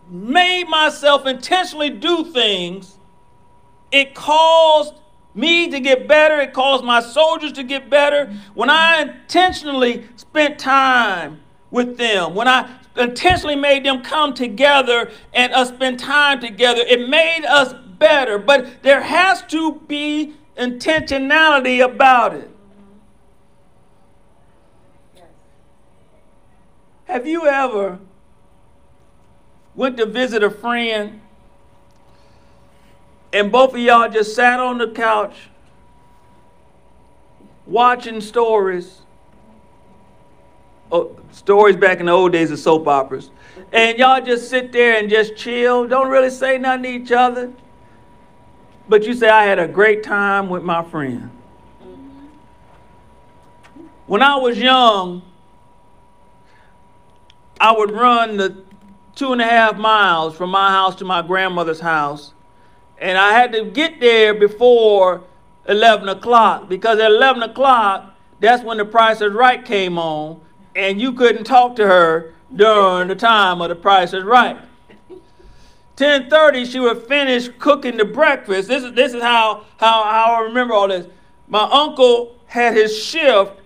made 0.10 0.68
myself 0.68 1.28
intentionally 1.28 1.92
do 1.92 2.26
things, 2.32 2.98
it 3.92 4.16
caused 4.16 4.96
me 5.34 5.70
to 5.70 5.80
get 5.80 6.08
better, 6.08 6.40
it 6.40 6.54
caused 6.54 6.84
my 6.84 7.00
soldiers 7.00 7.52
to 7.54 7.64
get 7.64 7.90
better. 7.90 8.34
When 8.54 8.70
I 8.70 9.02
intentionally 9.02 10.08
spent 10.16 10.60
time 10.60 11.42
with 11.70 11.98
them, 11.98 12.36
when 12.36 12.48
I 12.48 12.70
intentionally 12.98 13.56
made 13.56 13.86
them 13.86 14.02
come 14.02 14.34
together 14.34 15.12
and 15.34 15.54
us 15.54 15.70
spend 15.70 16.00
time 16.00 16.42
together, 16.42 16.82
it 16.82 17.08
made 17.08 17.46
us 17.46 17.74
better. 17.98 18.38
But 18.38 18.84
there 18.84 19.02
has 19.02 19.42
to 19.44 19.80
be 19.88 20.34
intentionality 20.58 21.84
about 21.84 22.36
it. 22.36 22.50
Have 27.06 27.28
you 27.28 27.46
ever 27.46 28.00
went 29.76 29.98
to 29.98 30.06
visit 30.06 30.44
a 30.44 30.50
friend 30.50 31.22
and 33.34 33.52
both 33.52 33.74
of 33.74 33.80
y'all 33.80 34.10
just 34.10 34.36
sat 34.36 34.60
on 34.60 34.78
the 34.78 34.90
couch 34.92 35.36
watching 37.66 38.22
stories? 38.22 39.02
Oh, 40.92 41.18
stories 41.32 41.78
back 41.78 42.00
in 42.00 42.08
the 42.08 42.12
old 42.12 42.34
days 42.34 42.52
of 42.52 42.60
soap 42.60 42.88
operas. 42.88 43.32
And 43.72 43.98
y'all 43.98 44.22
just 44.22 44.50
sit 44.50 44.72
there 44.72 44.98
and 44.98 45.10
just 45.10 45.36
chill, 45.38 45.88
don't 45.88 46.10
really 46.10 46.30
say 46.30 46.58
nothing 46.58 46.84
to 46.84 46.90
each 46.90 47.12
other. 47.12 47.54
But 48.90 49.04
you 49.04 49.14
say, 49.14 49.30
I 49.30 49.46
had 49.46 49.60
a 49.60 49.68
great 49.68 50.04
time 50.04 50.50
with 50.50 50.64
my 50.64 50.84
friend. 50.84 51.32
When 54.08 54.22
I 54.22 54.36
was 54.36 54.58
young, 54.58 55.22
I 57.58 57.72
would 57.72 57.92
run 57.92 58.36
the 58.36 58.58
two 59.16 59.32
and 59.32 59.42
a 59.42 59.46
half 59.46 59.78
miles 59.78 60.36
from 60.36 60.50
my 60.50 60.70
house 60.70 60.96
to 60.96 61.06
my 61.06 61.22
grandmother's 61.22 61.80
house. 61.80 62.34
And 63.02 63.18
I 63.18 63.34
had 63.34 63.52
to 63.54 63.66
get 63.66 64.00
there 64.00 64.34
before 64.36 65.24
11 65.68 66.08
o'clock 66.08 66.70
because 66.70 67.00
at 67.00 67.12
11 67.12 67.42
o'clock, 67.44 68.16
that's 68.40 68.64
when 68.64 68.78
the 68.78 68.86
price 68.86 69.22
is 69.22 69.34
right 69.34 69.64
came 69.64 69.98
on, 69.98 70.40
and 70.76 71.02
you 71.02 71.12
couldn't 71.14 71.44
talk 71.44 71.76
to 71.78 71.88
her 71.88 72.34
during 72.56 73.08
the 73.08 73.16
time 73.16 73.62
of 73.62 73.70
the 73.70 73.76
price 73.76 74.14
is 74.14 74.24
right. 74.24 74.58
10:30, 75.98 76.66
she 76.66 76.80
would 76.80 77.06
finish 77.08 77.50
cooking 77.60 77.98
the 77.98 78.06
breakfast. 78.06 78.68
This 78.68 78.84
is 78.84 78.94
this 78.94 79.14
is 79.14 79.22
how 79.22 79.66
how, 79.78 80.04
how 80.04 80.36
I 80.36 80.42
remember 80.42 80.74
all 80.74 80.88
this. 80.88 81.06
My 81.48 81.70
uncle 81.72 82.36
had 82.48 82.74
his 82.74 82.98
shift 82.98 83.61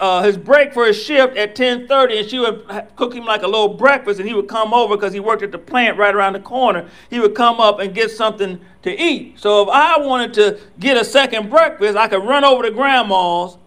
uh, 0.00 0.22
his 0.22 0.38
break 0.38 0.72
for 0.72 0.86
his 0.86 1.00
shift 1.00 1.36
at 1.36 1.54
10:30, 1.54 2.20
and 2.20 2.28
she 2.28 2.38
would 2.38 2.66
cook 2.96 3.14
him 3.14 3.26
like 3.26 3.42
a 3.42 3.46
little 3.46 3.68
breakfast, 3.68 4.18
and 4.18 4.26
he 4.26 4.34
would 4.34 4.48
come 4.48 4.72
over 4.72 4.96
because 4.96 5.12
he 5.12 5.20
worked 5.20 5.42
at 5.42 5.52
the 5.52 5.58
plant 5.58 5.98
right 5.98 6.14
around 6.14 6.32
the 6.32 6.40
corner. 6.40 6.88
He 7.10 7.20
would 7.20 7.34
come 7.34 7.60
up 7.60 7.78
and 7.78 7.94
get 7.94 8.10
something 8.10 8.60
to 8.82 8.98
eat. 8.98 9.38
So 9.38 9.62
if 9.62 9.68
I 9.68 9.98
wanted 9.98 10.32
to 10.34 10.58
get 10.78 10.96
a 10.96 11.04
second 11.04 11.50
breakfast, 11.50 11.98
I 11.98 12.08
could 12.08 12.24
run 12.24 12.44
over 12.44 12.62
to 12.62 12.70
grandma's, 12.70 13.58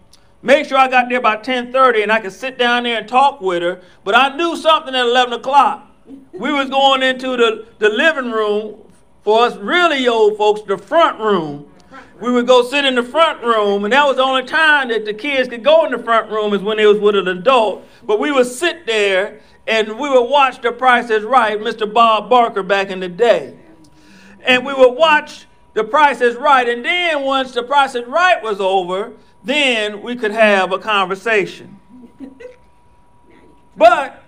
make 0.42 0.66
sure 0.66 0.76
I 0.76 0.88
got 0.88 1.08
there 1.08 1.20
by 1.20 1.36
10:30, 1.36 2.02
and 2.02 2.10
I 2.10 2.18
could 2.18 2.32
sit 2.32 2.58
down 2.58 2.82
there 2.82 2.98
and 2.98 3.08
talk 3.08 3.40
with 3.40 3.62
her. 3.62 3.80
But 4.02 4.16
I 4.16 4.36
knew 4.36 4.56
something 4.56 4.94
at 4.94 5.06
11 5.06 5.34
o'clock. 5.34 5.88
We 6.32 6.52
was 6.52 6.68
going 6.68 7.02
into 7.02 7.36
the, 7.36 7.66
the 7.78 7.88
living 7.88 8.32
room 8.32 8.74
for 9.22 9.46
us 9.46 9.56
really 9.56 10.06
old 10.08 10.36
folks, 10.36 10.62
the 10.62 10.76
front 10.76 11.20
room 11.20 11.70
we 12.20 12.30
would 12.30 12.46
go 12.46 12.62
sit 12.62 12.84
in 12.84 12.94
the 12.94 13.02
front 13.02 13.42
room, 13.42 13.84
and 13.84 13.92
that 13.92 14.06
was 14.06 14.16
the 14.16 14.22
only 14.22 14.44
time 14.44 14.88
that 14.88 15.04
the 15.04 15.14
kids 15.14 15.48
could 15.48 15.64
go 15.64 15.84
in 15.84 15.92
the 15.92 15.98
front 15.98 16.30
room 16.30 16.54
is 16.54 16.62
when 16.62 16.76
they 16.76 16.86
was 16.86 16.98
with 16.98 17.16
an 17.16 17.28
adult. 17.28 17.84
But 18.04 18.20
we 18.20 18.30
would 18.30 18.46
sit 18.46 18.86
there 18.86 19.40
and 19.66 19.98
we 19.98 20.08
would 20.08 20.28
watch 20.28 20.60
The 20.60 20.72
Price 20.72 21.10
is 21.10 21.24
Right, 21.24 21.58
Mr. 21.58 21.92
Bob 21.92 22.28
Barker 22.28 22.62
back 22.62 22.90
in 22.90 23.00
the 23.00 23.08
day. 23.08 23.56
And 24.42 24.64
we 24.64 24.74
would 24.74 24.92
watch 24.92 25.46
The 25.72 25.84
Price 25.84 26.20
is 26.20 26.36
Right, 26.36 26.68
and 26.68 26.84
then 26.84 27.22
once 27.22 27.52
The 27.52 27.62
Price 27.62 27.94
is 27.94 28.06
Right 28.06 28.42
was 28.42 28.60
over, 28.60 29.12
then 29.42 30.02
we 30.02 30.16
could 30.16 30.32
have 30.32 30.72
a 30.72 30.78
conversation. 30.78 31.80
But 33.76 34.22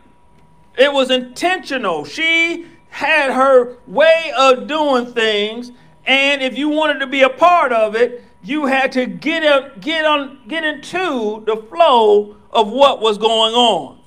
it 0.77 0.93
was 0.93 1.11
intentional. 1.11 2.05
She 2.05 2.67
had 2.89 3.33
her 3.33 3.77
way 3.87 4.33
of 4.37 4.67
doing 4.67 5.13
things 5.13 5.71
and 6.07 6.43
if 6.43 6.57
you 6.57 6.69
wanted 6.69 7.01
to 7.01 7.07
be 7.07 7.23
a 7.23 7.29
part 7.29 7.73
of 7.73 7.95
it, 7.95 8.25
you 8.43 8.67
had 8.67 8.93
to 8.93 9.07
get, 9.07 9.43
a, 9.43 9.73
get, 9.81 10.05
on, 10.05 10.39
get 10.47 10.63
into 10.63 11.43
the 11.47 11.57
flow 11.69 12.37
of 12.51 12.71
what 12.71 13.01
was 13.01 13.19
going 13.19 13.55
on. 13.55 13.99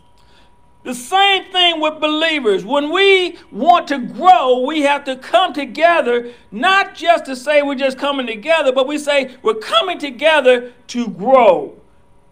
The 0.84 0.96
same 0.96 1.52
thing 1.52 1.82
with 1.82 2.00
believers. 2.00 2.64
When 2.64 2.92
we 2.92 3.38
want 3.52 3.90
to 3.90 4.00
grow, 4.00 4.60
we 4.60 4.82
have 4.82 5.04
to 5.06 5.18
come 5.18 5.52
together, 5.52 6.32
not 6.52 6.96
just 6.96 7.26
to 7.26 7.36
say 7.36 7.62
we're 7.62 7.76
just 7.76 7.98
coming 7.98 8.26
together, 8.26 8.72
but 8.72 8.88
we 8.88 8.98
say 8.98 9.36
we're 9.44 9.56
coming 9.56 10.00
together 10.00 10.72
to 10.88 11.08
grow. 11.10 11.76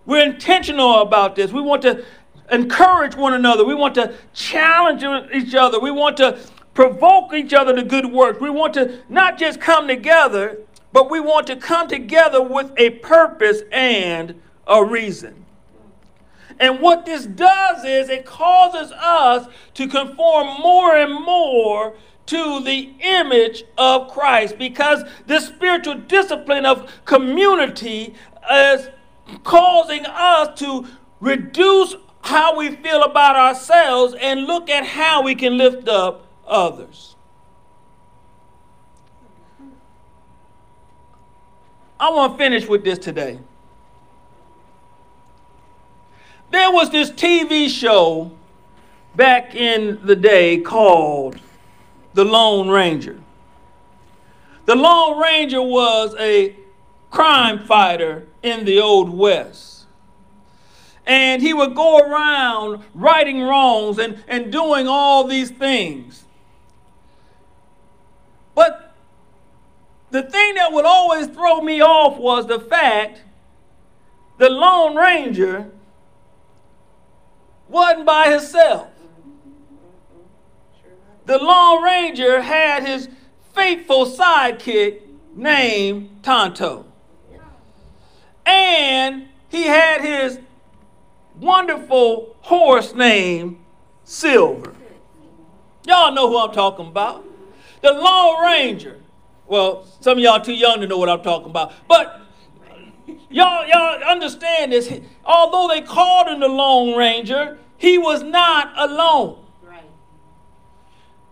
We're 0.05 0.25
intentional 0.25 1.01
about 1.01 1.35
this. 1.35 1.51
We 1.51 1.59
want 1.59 1.81
to 1.81 2.05
encourage 2.49 3.15
one 3.15 3.33
another. 3.33 3.65
We 3.65 3.75
want 3.75 3.95
to 3.95 4.13
challenge 4.33 5.03
each 5.33 5.53
other. 5.53 5.81
We 5.81 5.91
want 5.91 6.15
to 6.17 6.39
provoke 6.77 7.33
each 7.33 7.55
other 7.55 7.75
to 7.75 7.81
good 7.81 8.05
works. 8.05 8.39
We 8.39 8.51
want 8.51 8.75
to 8.75 8.99
not 9.09 9.39
just 9.39 9.59
come 9.59 9.87
together, 9.87 10.59
but 10.93 11.09
we 11.09 11.19
want 11.19 11.47
to 11.47 11.55
come 11.55 11.87
together 11.87 12.39
with 12.39 12.71
a 12.77 12.91
purpose 12.91 13.63
and 13.71 14.39
a 14.67 14.85
reason. 14.85 15.43
And 16.59 16.79
what 16.79 17.07
this 17.07 17.25
does 17.25 17.83
is 17.83 18.09
it 18.09 18.27
causes 18.27 18.91
us 18.91 19.47
to 19.73 19.87
conform 19.87 20.61
more 20.61 20.95
and 20.95 21.15
more 21.15 21.95
to 22.27 22.63
the 22.63 22.91
image 22.99 23.63
of 23.79 24.11
Christ 24.11 24.59
because 24.59 25.03
this 25.25 25.47
spiritual 25.47 25.95
discipline 25.95 26.67
of 26.67 26.91
community 27.05 28.13
is 28.53 28.89
causing 29.43 30.05
us 30.05 30.59
to 30.59 30.85
reduce 31.21 31.95
how 32.21 32.55
we 32.55 32.75
feel 32.75 33.01
about 33.01 33.35
ourselves 33.35 34.13
and 34.21 34.45
look 34.45 34.69
at 34.69 34.85
how 34.85 35.23
we 35.23 35.33
can 35.33 35.57
lift 35.57 35.89
up 35.89 36.26
others. 36.47 37.15
I 41.99 42.11
want 42.11 42.33
to 42.33 42.37
finish 42.37 42.67
with 42.67 42.83
this 42.83 42.99
today. 42.99 43.39
There 46.51 46.71
was 46.71 46.91
this 46.91 47.09
TV 47.11 47.69
show 47.69 48.31
back 49.15 49.55
in 49.55 49.99
the 50.03 50.15
day 50.15 50.59
called 50.59 51.39
The 52.13 52.23
Lone 52.23 52.69
Ranger. 52.69 53.19
The 54.65 54.75
Lone 54.75 55.19
Ranger 55.19 55.61
was 55.61 56.15
a 56.19 56.55
crime 57.09 57.59
fighter 57.65 58.27
in 58.43 58.65
the 58.65 58.79
Old 58.79 59.09
West. 59.09 59.85
And 61.05 61.41
he 61.41 61.53
would 61.53 61.73
go 61.73 61.99
around 61.99 62.83
righting 62.93 63.41
wrongs 63.41 63.97
and, 63.97 64.23
and 64.27 64.51
doing 64.51 64.87
all 64.87 65.23
these 65.23 65.49
things. 65.49 66.25
But 68.57 68.91
the 70.09 70.23
thing 70.23 70.55
that 70.55 70.73
would 70.73 70.83
always 70.83 71.27
throw 71.27 71.61
me 71.61 71.79
off 71.79 72.17
was 72.17 72.47
the 72.47 72.59
fact 72.59 73.21
the 74.39 74.49
Lone 74.49 74.95
Ranger 74.95 75.69
wasn't 77.69 78.07
by 78.07 78.31
himself. 78.31 78.87
The 81.27 81.37
Lone 81.37 81.83
Ranger 81.83 82.41
had 82.41 82.83
his 82.83 83.09
faithful 83.53 84.07
sidekick 84.07 85.01
named 85.35 86.23
Tonto. 86.23 86.87
And 88.43 89.27
he 89.49 89.67
had 89.67 90.01
his 90.01 90.39
wonderful 91.39 92.35
horse 92.41 92.95
named 92.95 93.63
Silver. 94.03 94.73
Y'all 95.85 96.11
know 96.11 96.27
who 96.27 96.39
I'm 96.39 96.53
talking 96.53 96.87
about. 96.87 97.26
The 97.81 97.91
Lone 97.91 98.41
Ranger. 98.43 99.01
Well, 99.47 99.85
some 100.01 100.17
of 100.17 100.23
y'all 100.23 100.41
too 100.41 100.53
young 100.53 100.81
to 100.81 100.87
know 100.87 100.97
what 100.97 101.09
I'm 101.09 101.21
talking 101.21 101.49
about. 101.49 101.73
But 101.87 102.21
y'all, 103.29 103.65
y'all 103.67 104.03
understand 104.03 104.71
this. 104.71 104.91
Although 105.23 105.73
they 105.73 105.81
called 105.81 106.27
him 106.27 106.39
the 106.39 106.47
Lone 106.47 106.97
Ranger, 106.97 107.57
he 107.77 107.97
was 107.97 108.23
not 108.23 108.73
alone. 108.77 109.45
Right. 109.63 109.83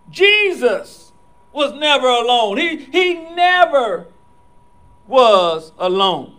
Jesus 0.10 1.12
was 1.52 1.74
never 1.74 2.08
alone. 2.08 2.58
He, 2.58 2.78
he 2.78 3.14
never 3.34 4.08
was 5.08 5.72
alone. 5.78 6.35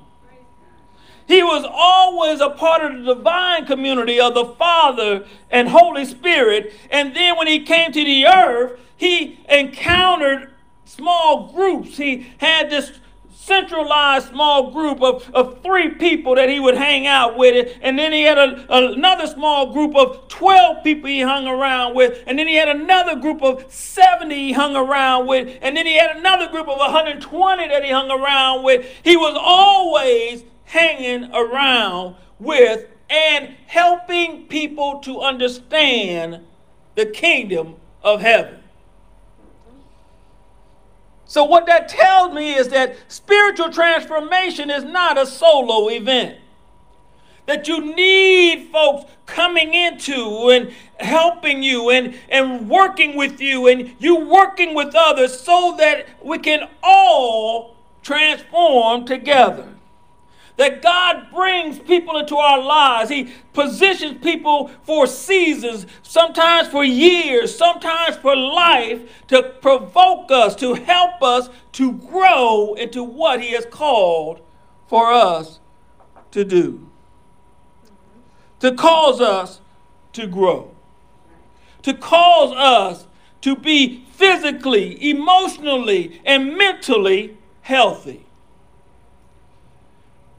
He 1.26 1.42
was 1.42 1.66
always 1.68 2.40
a 2.40 2.50
part 2.50 2.82
of 2.82 3.04
the 3.04 3.14
divine 3.14 3.66
community 3.66 4.20
of 4.20 4.34
the 4.34 4.44
Father 4.44 5.26
and 5.50 5.68
Holy 5.68 6.04
Spirit. 6.04 6.72
And 6.90 7.14
then 7.16 7.36
when 7.36 7.48
he 7.48 7.60
came 7.60 7.92
to 7.92 8.04
the 8.04 8.26
earth, 8.26 8.78
he 8.96 9.40
encountered 9.48 10.52
small 10.84 11.52
groups. 11.52 11.96
He 11.96 12.28
had 12.38 12.70
this 12.70 12.92
centralized 13.46 14.28
small 14.28 14.72
group 14.72 15.00
of, 15.00 15.30
of 15.32 15.62
three 15.62 15.90
people 15.90 16.34
that 16.34 16.48
he 16.48 16.58
would 16.58 16.76
hang 16.76 17.06
out 17.06 17.36
with. 17.36 17.76
And 17.80 17.98
then 17.98 18.12
he 18.12 18.22
had 18.22 18.38
a, 18.38 18.66
another 18.68 19.26
small 19.26 19.72
group 19.72 19.94
of 19.94 20.26
12 20.28 20.82
people 20.82 21.08
he 21.08 21.20
hung 21.20 21.46
around 21.46 21.94
with. 21.94 22.22
And 22.26 22.38
then 22.38 22.48
he 22.48 22.56
had 22.56 22.68
another 22.68 23.16
group 23.16 23.42
of 23.42 23.72
70 23.72 24.34
he 24.34 24.52
hung 24.52 24.74
around 24.74 25.26
with. 25.26 25.58
And 25.62 25.76
then 25.76 25.86
he 25.86 25.96
had 25.96 26.16
another 26.16 26.48
group 26.48 26.68
of 26.68 26.78
120 26.78 27.68
that 27.68 27.84
he 27.84 27.90
hung 27.90 28.10
around 28.10 28.64
with. 28.64 28.84
He 29.04 29.16
was 29.16 29.36
always 29.40 30.44
hanging 30.66 31.32
around 31.32 32.16
with 32.38 32.86
and 33.08 33.54
helping 33.66 34.46
people 34.46 34.98
to 35.00 35.20
understand 35.20 36.40
the 36.96 37.06
kingdom 37.06 37.76
of 38.02 38.20
heaven. 38.20 38.62
So, 41.24 41.44
what 41.44 41.66
that 41.66 41.88
tells 41.88 42.32
me 42.32 42.54
is 42.54 42.68
that 42.68 42.96
spiritual 43.08 43.70
transformation 43.70 44.70
is 44.70 44.84
not 44.84 45.18
a 45.18 45.26
solo 45.26 45.88
event. 45.88 46.38
That 47.46 47.68
you 47.68 47.94
need 47.94 48.70
folks 48.72 49.10
coming 49.26 49.74
into 49.74 50.50
and 50.50 50.72
helping 50.98 51.62
you 51.62 51.90
and, 51.90 52.18
and 52.28 52.68
working 52.68 53.16
with 53.16 53.40
you 53.40 53.68
and 53.68 53.94
you 53.98 54.16
working 54.16 54.74
with 54.74 54.94
others 54.96 55.38
so 55.38 55.76
that 55.78 56.06
we 56.24 56.38
can 56.38 56.68
all 56.82 57.76
transform 58.02 59.04
together 59.04 59.75
that 60.56 60.82
God 60.82 61.30
brings 61.30 61.78
people 61.78 62.18
into 62.18 62.36
our 62.36 62.60
lives. 62.62 63.10
He 63.10 63.32
positions 63.52 64.22
people 64.22 64.70
for 64.84 65.06
seasons, 65.06 65.86
sometimes 66.02 66.68
for 66.68 66.84
years, 66.84 67.56
sometimes 67.56 68.16
for 68.16 68.34
life, 68.34 69.26
to 69.28 69.42
provoke 69.60 70.30
us, 70.30 70.54
to 70.56 70.74
help 70.74 71.22
us 71.22 71.48
to 71.72 71.92
grow 71.92 72.74
into 72.74 73.02
what 73.02 73.42
He 73.42 73.52
has 73.52 73.66
called 73.66 74.40
for 74.88 75.12
us 75.12 75.60
to 76.30 76.44
do. 76.44 76.88
To 78.60 78.72
cause 78.72 79.20
us 79.20 79.60
to 80.14 80.26
grow. 80.26 80.74
To 81.82 81.92
cause 81.94 82.52
us 82.56 83.06
to 83.42 83.54
be 83.54 84.04
physically, 84.12 85.10
emotionally, 85.10 86.20
and 86.24 86.56
mentally 86.56 87.36
healthy. 87.60 88.25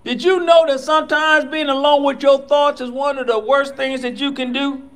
Did 0.08 0.24
you 0.24 0.39
know 0.39 0.65
that 0.65 0.80
sometimes 0.80 1.52
being 1.52 1.67
alone 1.67 2.02
with 2.02 2.24
your 2.24 2.39
thoughts 2.39 2.80
is 2.80 2.89
one 2.89 3.17
of 3.17 3.28
the 3.28 3.38
worst 3.38 3.76
things 3.76 4.04
that 4.04 4.22
you 4.22 4.32
can 4.32 4.54
do? 4.54 4.89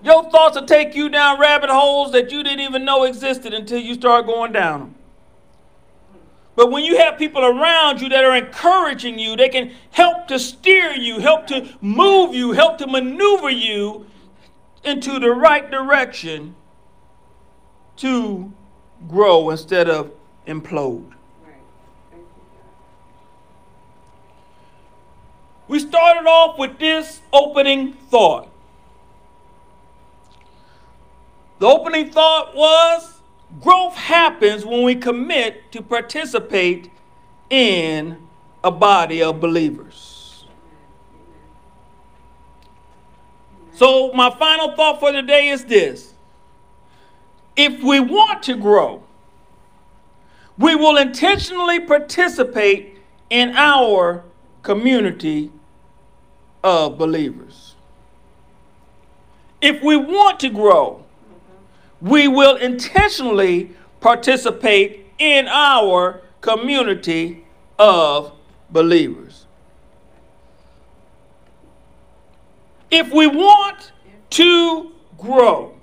Your 0.00 0.30
thoughts 0.30 0.56
will 0.56 0.64
take 0.64 0.94
you 0.94 1.08
down 1.08 1.40
rabbit 1.40 1.70
holes 1.70 2.12
that 2.12 2.30
you 2.30 2.44
didn't 2.44 2.60
even 2.60 2.84
know 2.84 3.02
existed 3.02 3.52
until 3.52 3.80
you 3.80 3.94
start 3.94 4.26
going 4.26 4.52
down 4.52 4.78
them. 4.78 4.94
But 6.54 6.70
when 6.70 6.84
you 6.84 6.98
have 6.98 7.18
people 7.18 7.44
around 7.44 8.00
you 8.00 8.08
that 8.10 8.22
are 8.22 8.36
encouraging 8.36 9.18
you, 9.18 9.34
they 9.34 9.48
can 9.48 9.72
help 9.90 10.28
to 10.28 10.38
steer 10.38 10.92
you, 10.92 11.18
help 11.18 11.48
to 11.48 11.68
move 11.80 12.32
you, 12.32 12.52
help 12.52 12.78
to 12.78 12.86
maneuver 12.86 13.50
you 13.50 14.06
into 14.84 15.18
the 15.18 15.32
right 15.32 15.68
direction 15.68 16.54
to 17.96 18.52
grow 19.08 19.50
instead 19.50 19.90
of 19.90 20.12
implode. 20.46 21.17
We 25.68 25.78
started 25.78 26.26
off 26.26 26.58
with 26.58 26.78
this 26.78 27.20
opening 27.32 27.92
thought. 27.92 28.48
The 31.58 31.66
opening 31.66 32.10
thought 32.10 32.56
was 32.56 33.20
growth 33.60 33.94
happens 33.94 34.64
when 34.64 34.82
we 34.82 34.94
commit 34.94 35.70
to 35.72 35.82
participate 35.82 36.90
in 37.50 38.16
a 38.64 38.70
body 38.70 39.22
of 39.22 39.40
believers. 39.40 40.46
So, 43.72 44.12
my 44.12 44.30
final 44.30 44.74
thought 44.74 45.00
for 45.00 45.12
today 45.12 45.48
is 45.48 45.64
this 45.64 46.14
if 47.56 47.82
we 47.82 48.00
want 48.00 48.42
to 48.44 48.56
grow, 48.56 49.02
we 50.56 50.74
will 50.74 50.96
intentionally 50.96 51.78
participate 51.80 52.98
in 53.30 53.50
our 53.56 54.24
community 54.62 55.52
of 56.62 56.98
believers. 56.98 57.74
If 59.60 59.82
we 59.82 59.96
want 59.96 60.40
to 60.40 60.50
grow, 60.50 61.04
we 62.00 62.28
will 62.28 62.56
intentionally 62.56 63.70
participate 64.00 65.06
in 65.18 65.48
our 65.48 66.22
community 66.40 67.44
of 67.78 68.32
believers. 68.70 69.46
If 72.90 73.12
we 73.12 73.26
want 73.26 73.92
to 74.30 74.92
grow, 75.18 75.74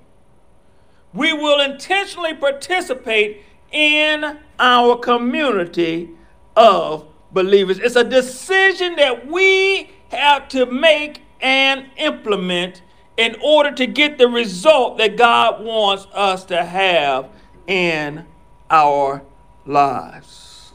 we 1.12 1.32
will 1.32 1.60
intentionally 1.60 2.34
participate 2.34 3.42
in 3.70 4.38
our 4.58 4.96
community 4.96 6.10
of 6.56 7.06
believers. 7.32 7.78
It's 7.78 7.96
a 7.96 8.04
decision 8.04 8.96
that 8.96 9.26
we 9.26 9.90
have 10.16 10.48
to 10.48 10.66
make 10.66 11.22
and 11.40 11.86
implement 11.96 12.82
in 13.16 13.36
order 13.42 13.72
to 13.72 13.86
get 13.86 14.18
the 14.18 14.28
result 14.28 14.98
that 14.98 15.16
God 15.16 15.64
wants 15.64 16.06
us 16.12 16.44
to 16.46 16.64
have 16.64 17.30
in 17.66 18.26
our 18.70 19.22
lives. 19.64 20.72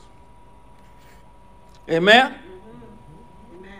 Amen? 1.89 2.35
Amen. 3.59 3.73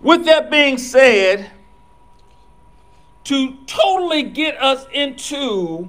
With 0.00 0.24
that 0.24 0.50
being 0.50 0.78
said, 0.78 1.50
to 3.24 3.56
totally 3.66 4.22
get 4.24 4.60
us 4.60 4.86
into 4.92 5.88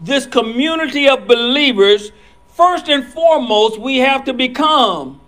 this 0.00 0.26
community 0.26 1.08
of 1.08 1.26
believers, 1.26 2.12
first 2.48 2.88
and 2.88 3.04
foremost, 3.04 3.78
we 3.80 3.98
have 3.98 4.24
to 4.24 4.34
become 4.34 5.20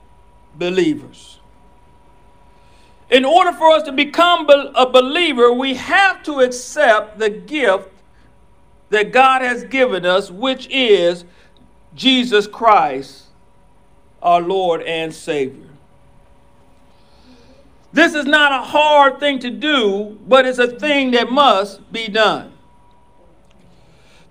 believers. 0.59 1.39
In 3.11 3.25
order 3.25 3.53
for 3.53 3.71
us 3.71 3.85
to 3.85 3.93
become 3.93 4.49
a 4.51 4.87
believer, 4.91 5.53
we 5.53 5.75
have 5.75 6.23
to 6.25 6.41
accept 6.41 7.19
the 7.19 7.31
gift 7.31 7.89
that 8.91 9.13
God 9.13 9.43
has 9.43 9.65
given 9.65 10.05
us, 10.05 10.31
which 10.31 10.69
is 10.71 11.25
Jesus 11.95 12.47
Christ, 12.47 13.25
our 14.23 14.41
Lord 14.41 14.83
and 14.83 15.15
Savior. 15.15 15.69
This 17.93 18.15
is 18.15 18.27
not 18.27 18.53
a 18.53 18.63
hard 18.63 19.21
thing 19.21 19.39
to 19.39 19.51
do, 19.51 20.19
but 20.27 20.45
it's 20.45 20.59
a 20.59 20.69
thing 20.69 21.13
that 21.13 21.31
must 21.31 21.91
be 21.93 22.09
done. 22.09 22.53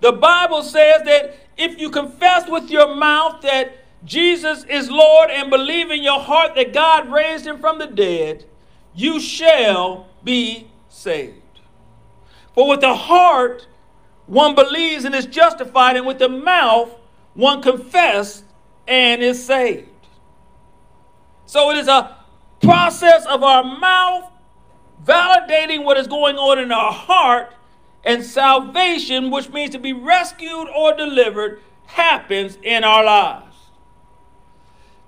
The 0.00 0.12
Bible 0.12 0.62
says 0.62 1.02
that 1.04 1.36
if 1.56 1.80
you 1.80 1.90
confess 1.90 2.48
with 2.48 2.70
your 2.70 2.94
mouth 2.94 3.40
that 3.42 3.85
Jesus 4.04 4.64
is 4.64 4.90
Lord 4.90 5.30
and 5.30 5.50
believe 5.50 5.90
in 5.90 6.02
your 6.02 6.20
heart 6.20 6.54
that 6.54 6.72
God 6.72 7.10
raised 7.10 7.46
him 7.46 7.58
from 7.58 7.78
the 7.78 7.86
dead, 7.86 8.44
you 8.94 9.20
shall 9.20 10.08
be 10.22 10.68
saved. 10.88 11.60
For 12.54 12.68
with 12.68 12.80
the 12.80 12.94
heart 12.94 13.66
one 14.26 14.54
believes 14.54 15.04
and 15.04 15.14
is 15.14 15.26
justified, 15.26 15.96
and 15.96 16.06
with 16.06 16.18
the 16.18 16.28
mouth 16.28 16.90
one 17.34 17.62
confesses 17.62 18.42
and 18.88 19.22
is 19.22 19.44
saved. 19.44 19.88
So 21.46 21.70
it 21.70 21.76
is 21.76 21.88
a 21.88 22.16
process 22.60 23.24
of 23.26 23.42
our 23.42 23.62
mouth 23.62 24.30
validating 25.04 25.84
what 25.84 25.96
is 25.96 26.06
going 26.06 26.36
on 26.36 26.58
in 26.58 26.72
our 26.72 26.92
heart, 26.92 27.54
and 28.04 28.24
salvation, 28.24 29.30
which 29.30 29.48
means 29.50 29.70
to 29.70 29.78
be 29.78 29.92
rescued 29.92 30.68
or 30.74 30.94
delivered, 30.94 31.60
happens 31.86 32.58
in 32.62 32.84
our 32.84 33.04
lives. 33.04 33.45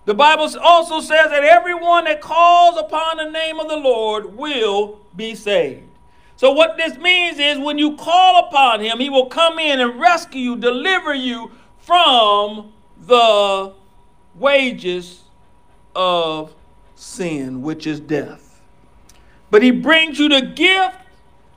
The 0.09 0.14
Bible 0.14 0.49
also 0.62 1.01
says 1.01 1.29
that 1.29 1.44
everyone 1.44 2.05
that 2.05 2.23
calls 2.23 2.79
upon 2.79 3.18
the 3.18 3.31
name 3.31 3.61
of 3.61 3.68
the 3.68 3.77
Lord 3.77 4.38
will 4.38 5.01
be 5.14 5.35
saved. 5.35 5.83
So, 6.37 6.51
what 6.51 6.79
this 6.79 6.97
means 6.97 7.38
is 7.38 7.59
when 7.59 7.77
you 7.77 7.94
call 7.94 8.47
upon 8.47 8.81
Him, 8.81 9.01
He 9.01 9.11
will 9.11 9.27
come 9.27 9.59
in 9.59 9.81
and 9.81 10.01
rescue 10.01 10.40
you, 10.40 10.57
deliver 10.57 11.12
you 11.12 11.51
from 11.81 12.73
the 13.03 13.75
wages 14.37 15.25
of 15.94 16.55
sin, 16.94 17.61
which 17.61 17.87
is 17.87 18.01
death. 18.01 18.62
But 19.51 19.62
He 19.62 19.73
brings 19.73 20.18
you 20.18 20.31
the 20.31 20.40
gift, 20.40 20.97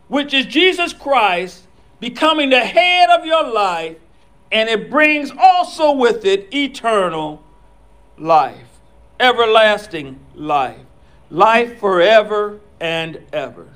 which 0.10 0.34
is 0.34 0.46
Jesus 0.46 0.92
Christ, 0.92 1.68
becoming 2.02 2.50
the 2.50 2.66
head 2.66 3.12
of 3.12 3.26
your 3.26 3.50
life, 3.50 3.96
and 4.52 4.68
it 4.68 4.90
brings 4.92 5.32
also 5.40 5.94
with 5.94 6.26
it 6.26 6.54
eternal 6.54 7.42
life, 8.22 8.80
everlasting 9.20 10.20
life, 10.36 10.86
life 11.30 11.80
forever 11.80 12.60
and 12.80 13.20
ever. 13.34 13.68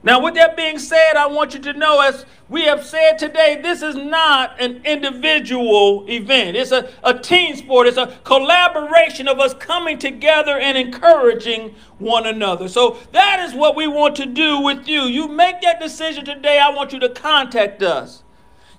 Now, 0.00 0.22
with 0.22 0.34
that 0.34 0.56
being 0.56 0.78
said, 0.78 1.16
I 1.16 1.26
want 1.26 1.54
you 1.54 1.60
to 1.60 1.72
know, 1.72 2.00
as 2.00 2.24
we 2.48 2.62
have 2.62 2.86
said 2.86 3.18
today, 3.18 3.58
this 3.60 3.82
is 3.82 3.96
not 3.96 4.60
an 4.60 4.80
individual 4.84 6.08
event. 6.08 6.56
It's 6.56 6.70
a, 6.70 6.88
a 7.02 7.18
team 7.18 7.56
sport, 7.56 7.88
it's 7.88 7.96
a 7.96 8.16
collaboration 8.22 9.26
of 9.26 9.40
us 9.40 9.54
coming 9.54 9.98
together 9.98 10.56
and 10.56 10.78
encouraging 10.78 11.74
one 11.98 12.26
another. 12.26 12.68
So, 12.68 12.98
that 13.10 13.40
is 13.40 13.54
what 13.54 13.74
we 13.74 13.88
want 13.88 14.14
to 14.16 14.26
do 14.26 14.60
with 14.60 14.86
you. 14.86 15.02
You 15.02 15.26
make 15.26 15.62
that 15.62 15.80
decision 15.80 16.24
today, 16.24 16.60
I 16.60 16.70
want 16.70 16.92
you 16.92 17.00
to 17.00 17.08
contact 17.08 17.82
us. 17.82 18.22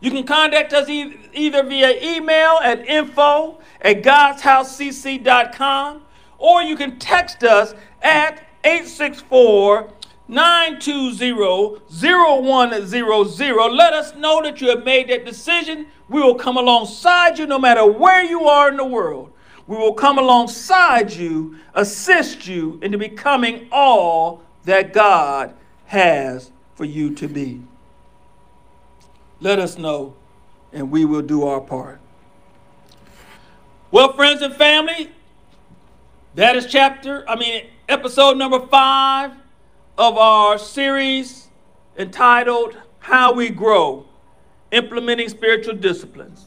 You 0.02 0.12
can 0.12 0.26
contact 0.26 0.74
us 0.74 0.90
e- 0.90 1.18
either 1.34 1.64
via 1.64 2.02
email 2.02 2.60
at 2.64 2.88
info 2.88 3.60
at 3.82 4.02
godshousecc.com 4.02 6.02
or 6.38 6.62
you 6.62 6.78
can 6.78 6.98
text 7.00 7.44
us 7.44 7.74
at 8.02 8.42
864 8.64 9.92
920 10.28 11.82
0100. 11.90 13.72
Let 13.72 13.94
us 13.94 14.16
know 14.16 14.42
that 14.44 14.62
you 14.62 14.70
have 14.70 14.86
made 14.86 15.10
that 15.10 15.26
decision. 15.26 15.88
We 16.08 16.22
will 16.22 16.36
come 16.36 16.56
alongside 16.56 17.38
you 17.38 17.46
no 17.46 17.60
matter 17.60 17.86
where 17.86 18.24
you 18.24 18.48
are 18.48 18.70
in 18.70 18.78
the 18.78 18.86
world. 18.86 19.34
We 19.68 19.76
will 19.76 19.94
come 19.94 20.18
alongside 20.18 21.12
you, 21.14 21.58
assist 21.74 22.48
you 22.48 22.80
into 22.82 22.98
becoming 22.98 23.68
all 23.72 24.44
that 24.64 24.94
God 24.94 25.54
has 25.86 26.52
for 26.76 26.86
you 26.86 27.14
to 27.16 27.28
be 27.28 27.62
let 29.41 29.60
us 29.60 29.78
know, 29.78 30.15
and 30.73 30.91
we 30.91 31.06
will 31.06 31.21
do 31.21 31.45
our 31.45 31.62
part. 31.62 31.99
Well, 33.91 34.13
friends 34.13 34.41
and 34.41 34.54
family, 34.54 35.12
that 36.36 36.56
is 36.56 36.65
chapter, 36.67 37.28
I 37.28 37.36
mean, 37.36 37.67
episode 37.88 38.38
number 38.38 38.60
five 38.67 39.32
of 39.97 40.17
our 40.17 40.58
series 40.58 41.47
entitled 41.97 42.78
How 42.99 43.34
We 43.34 43.49
Grow 43.49 44.06
Implementing 44.71 45.30
Spiritual 45.30 45.75
Disciplines. 45.75 46.45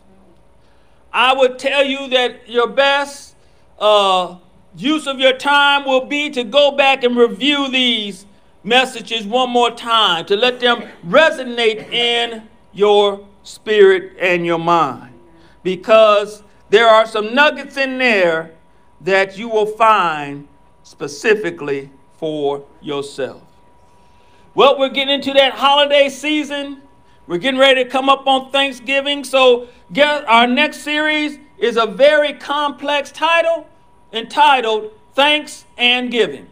I 1.12 1.34
would 1.34 1.58
tell 1.58 1.84
you 1.84 2.08
that 2.08 2.48
your 2.48 2.68
best 2.68 3.34
uh, 3.78 4.36
use 4.76 5.06
of 5.06 5.18
your 5.18 5.36
time 5.36 5.84
will 5.84 6.06
be 6.06 6.30
to 6.30 6.44
go 6.44 6.70
back 6.70 7.04
and 7.04 7.16
review 7.16 7.68
these 7.70 8.24
messages 8.62 9.26
one 9.26 9.50
more 9.50 9.70
time, 9.70 10.24
to 10.26 10.36
let 10.36 10.60
them 10.60 10.88
resonate 11.04 11.92
in 11.92 12.48
your 12.72 13.26
spirit 13.42 14.16
and 14.18 14.46
your 14.46 14.58
mind 14.58 15.14
because 15.62 16.42
there 16.70 16.88
are 16.88 17.06
some 17.06 17.34
nuggets 17.34 17.76
in 17.76 17.98
there 17.98 18.54
that 19.00 19.36
you 19.36 19.48
will 19.48 19.66
find 19.66 20.48
specifically 20.82 21.90
for 22.14 22.64
yourself. 22.80 23.42
Well, 24.54 24.78
we're 24.78 24.90
getting 24.90 25.14
into 25.14 25.32
that 25.32 25.54
holiday 25.54 26.08
season. 26.08 26.82
We're 27.26 27.38
getting 27.38 27.58
ready 27.58 27.84
to 27.84 27.90
come 27.90 28.08
up 28.08 28.26
on 28.26 28.50
Thanksgiving. 28.50 29.24
So, 29.24 29.68
our 29.98 30.46
next 30.46 30.78
series 30.78 31.38
is 31.58 31.76
a 31.76 31.86
very 31.86 32.34
complex 32.34 33.10
title 33.12 33.66
entitled 34.12 34.92
Thanks 35.14 35.64
and 35.76 36.10
Giving. 36.10 36.48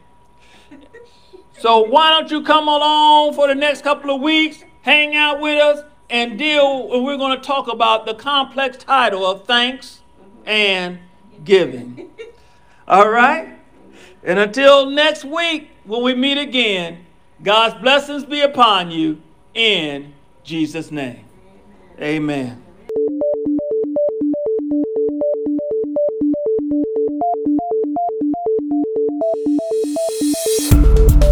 So, 1.59 1.81
why 1.81 2.11
don't 2.11 2.31
you 2.31 2.43
come 2.43 2.69
along 2.69 3.35
for 3.35 3.47
the 3.49 3.55
next 3.55 3.83
couple 3.83 4.15
of 4.15 4.23
weeks, 4.23 4.65
hang 4.83 5.15
out 5.15 5.41
with 5.41 5.61
us, 5.61 5.85
and 6.11 6.39
deal, 6.39 7.03
we're 7.03 7.17
going 7.17 7.39
to 7.39 7.43
talk 7.45 7.69
about 7.69 8.05
the 8.05 8.15
complex 8.15 8.77
title 8.77 9.25
of 9.25 9.47
thanks 9.47 10.01
and 10.45 10.99
giving. 11.45 12.11
All 12.89 13.09
right? 13.09 13.57
And 14.25 14.39
until 14.39 14.91
next 14.91 15.25
week, 15.25 15.71
when 15.85 16.03
we 16.03 16.15
meet 16.15 16.39
again, 16.39 17.07
God's 17.43 17.81
blessings 17.81 18.25
be 18.25 18.41
upon 18.41 18.91
you 18.91 19.23
in 19.55 20.13
Jesus' 20.43 20.91
name. 20.91 21.25
Amen. 22.01 22.63
Amen. 29.61 29.80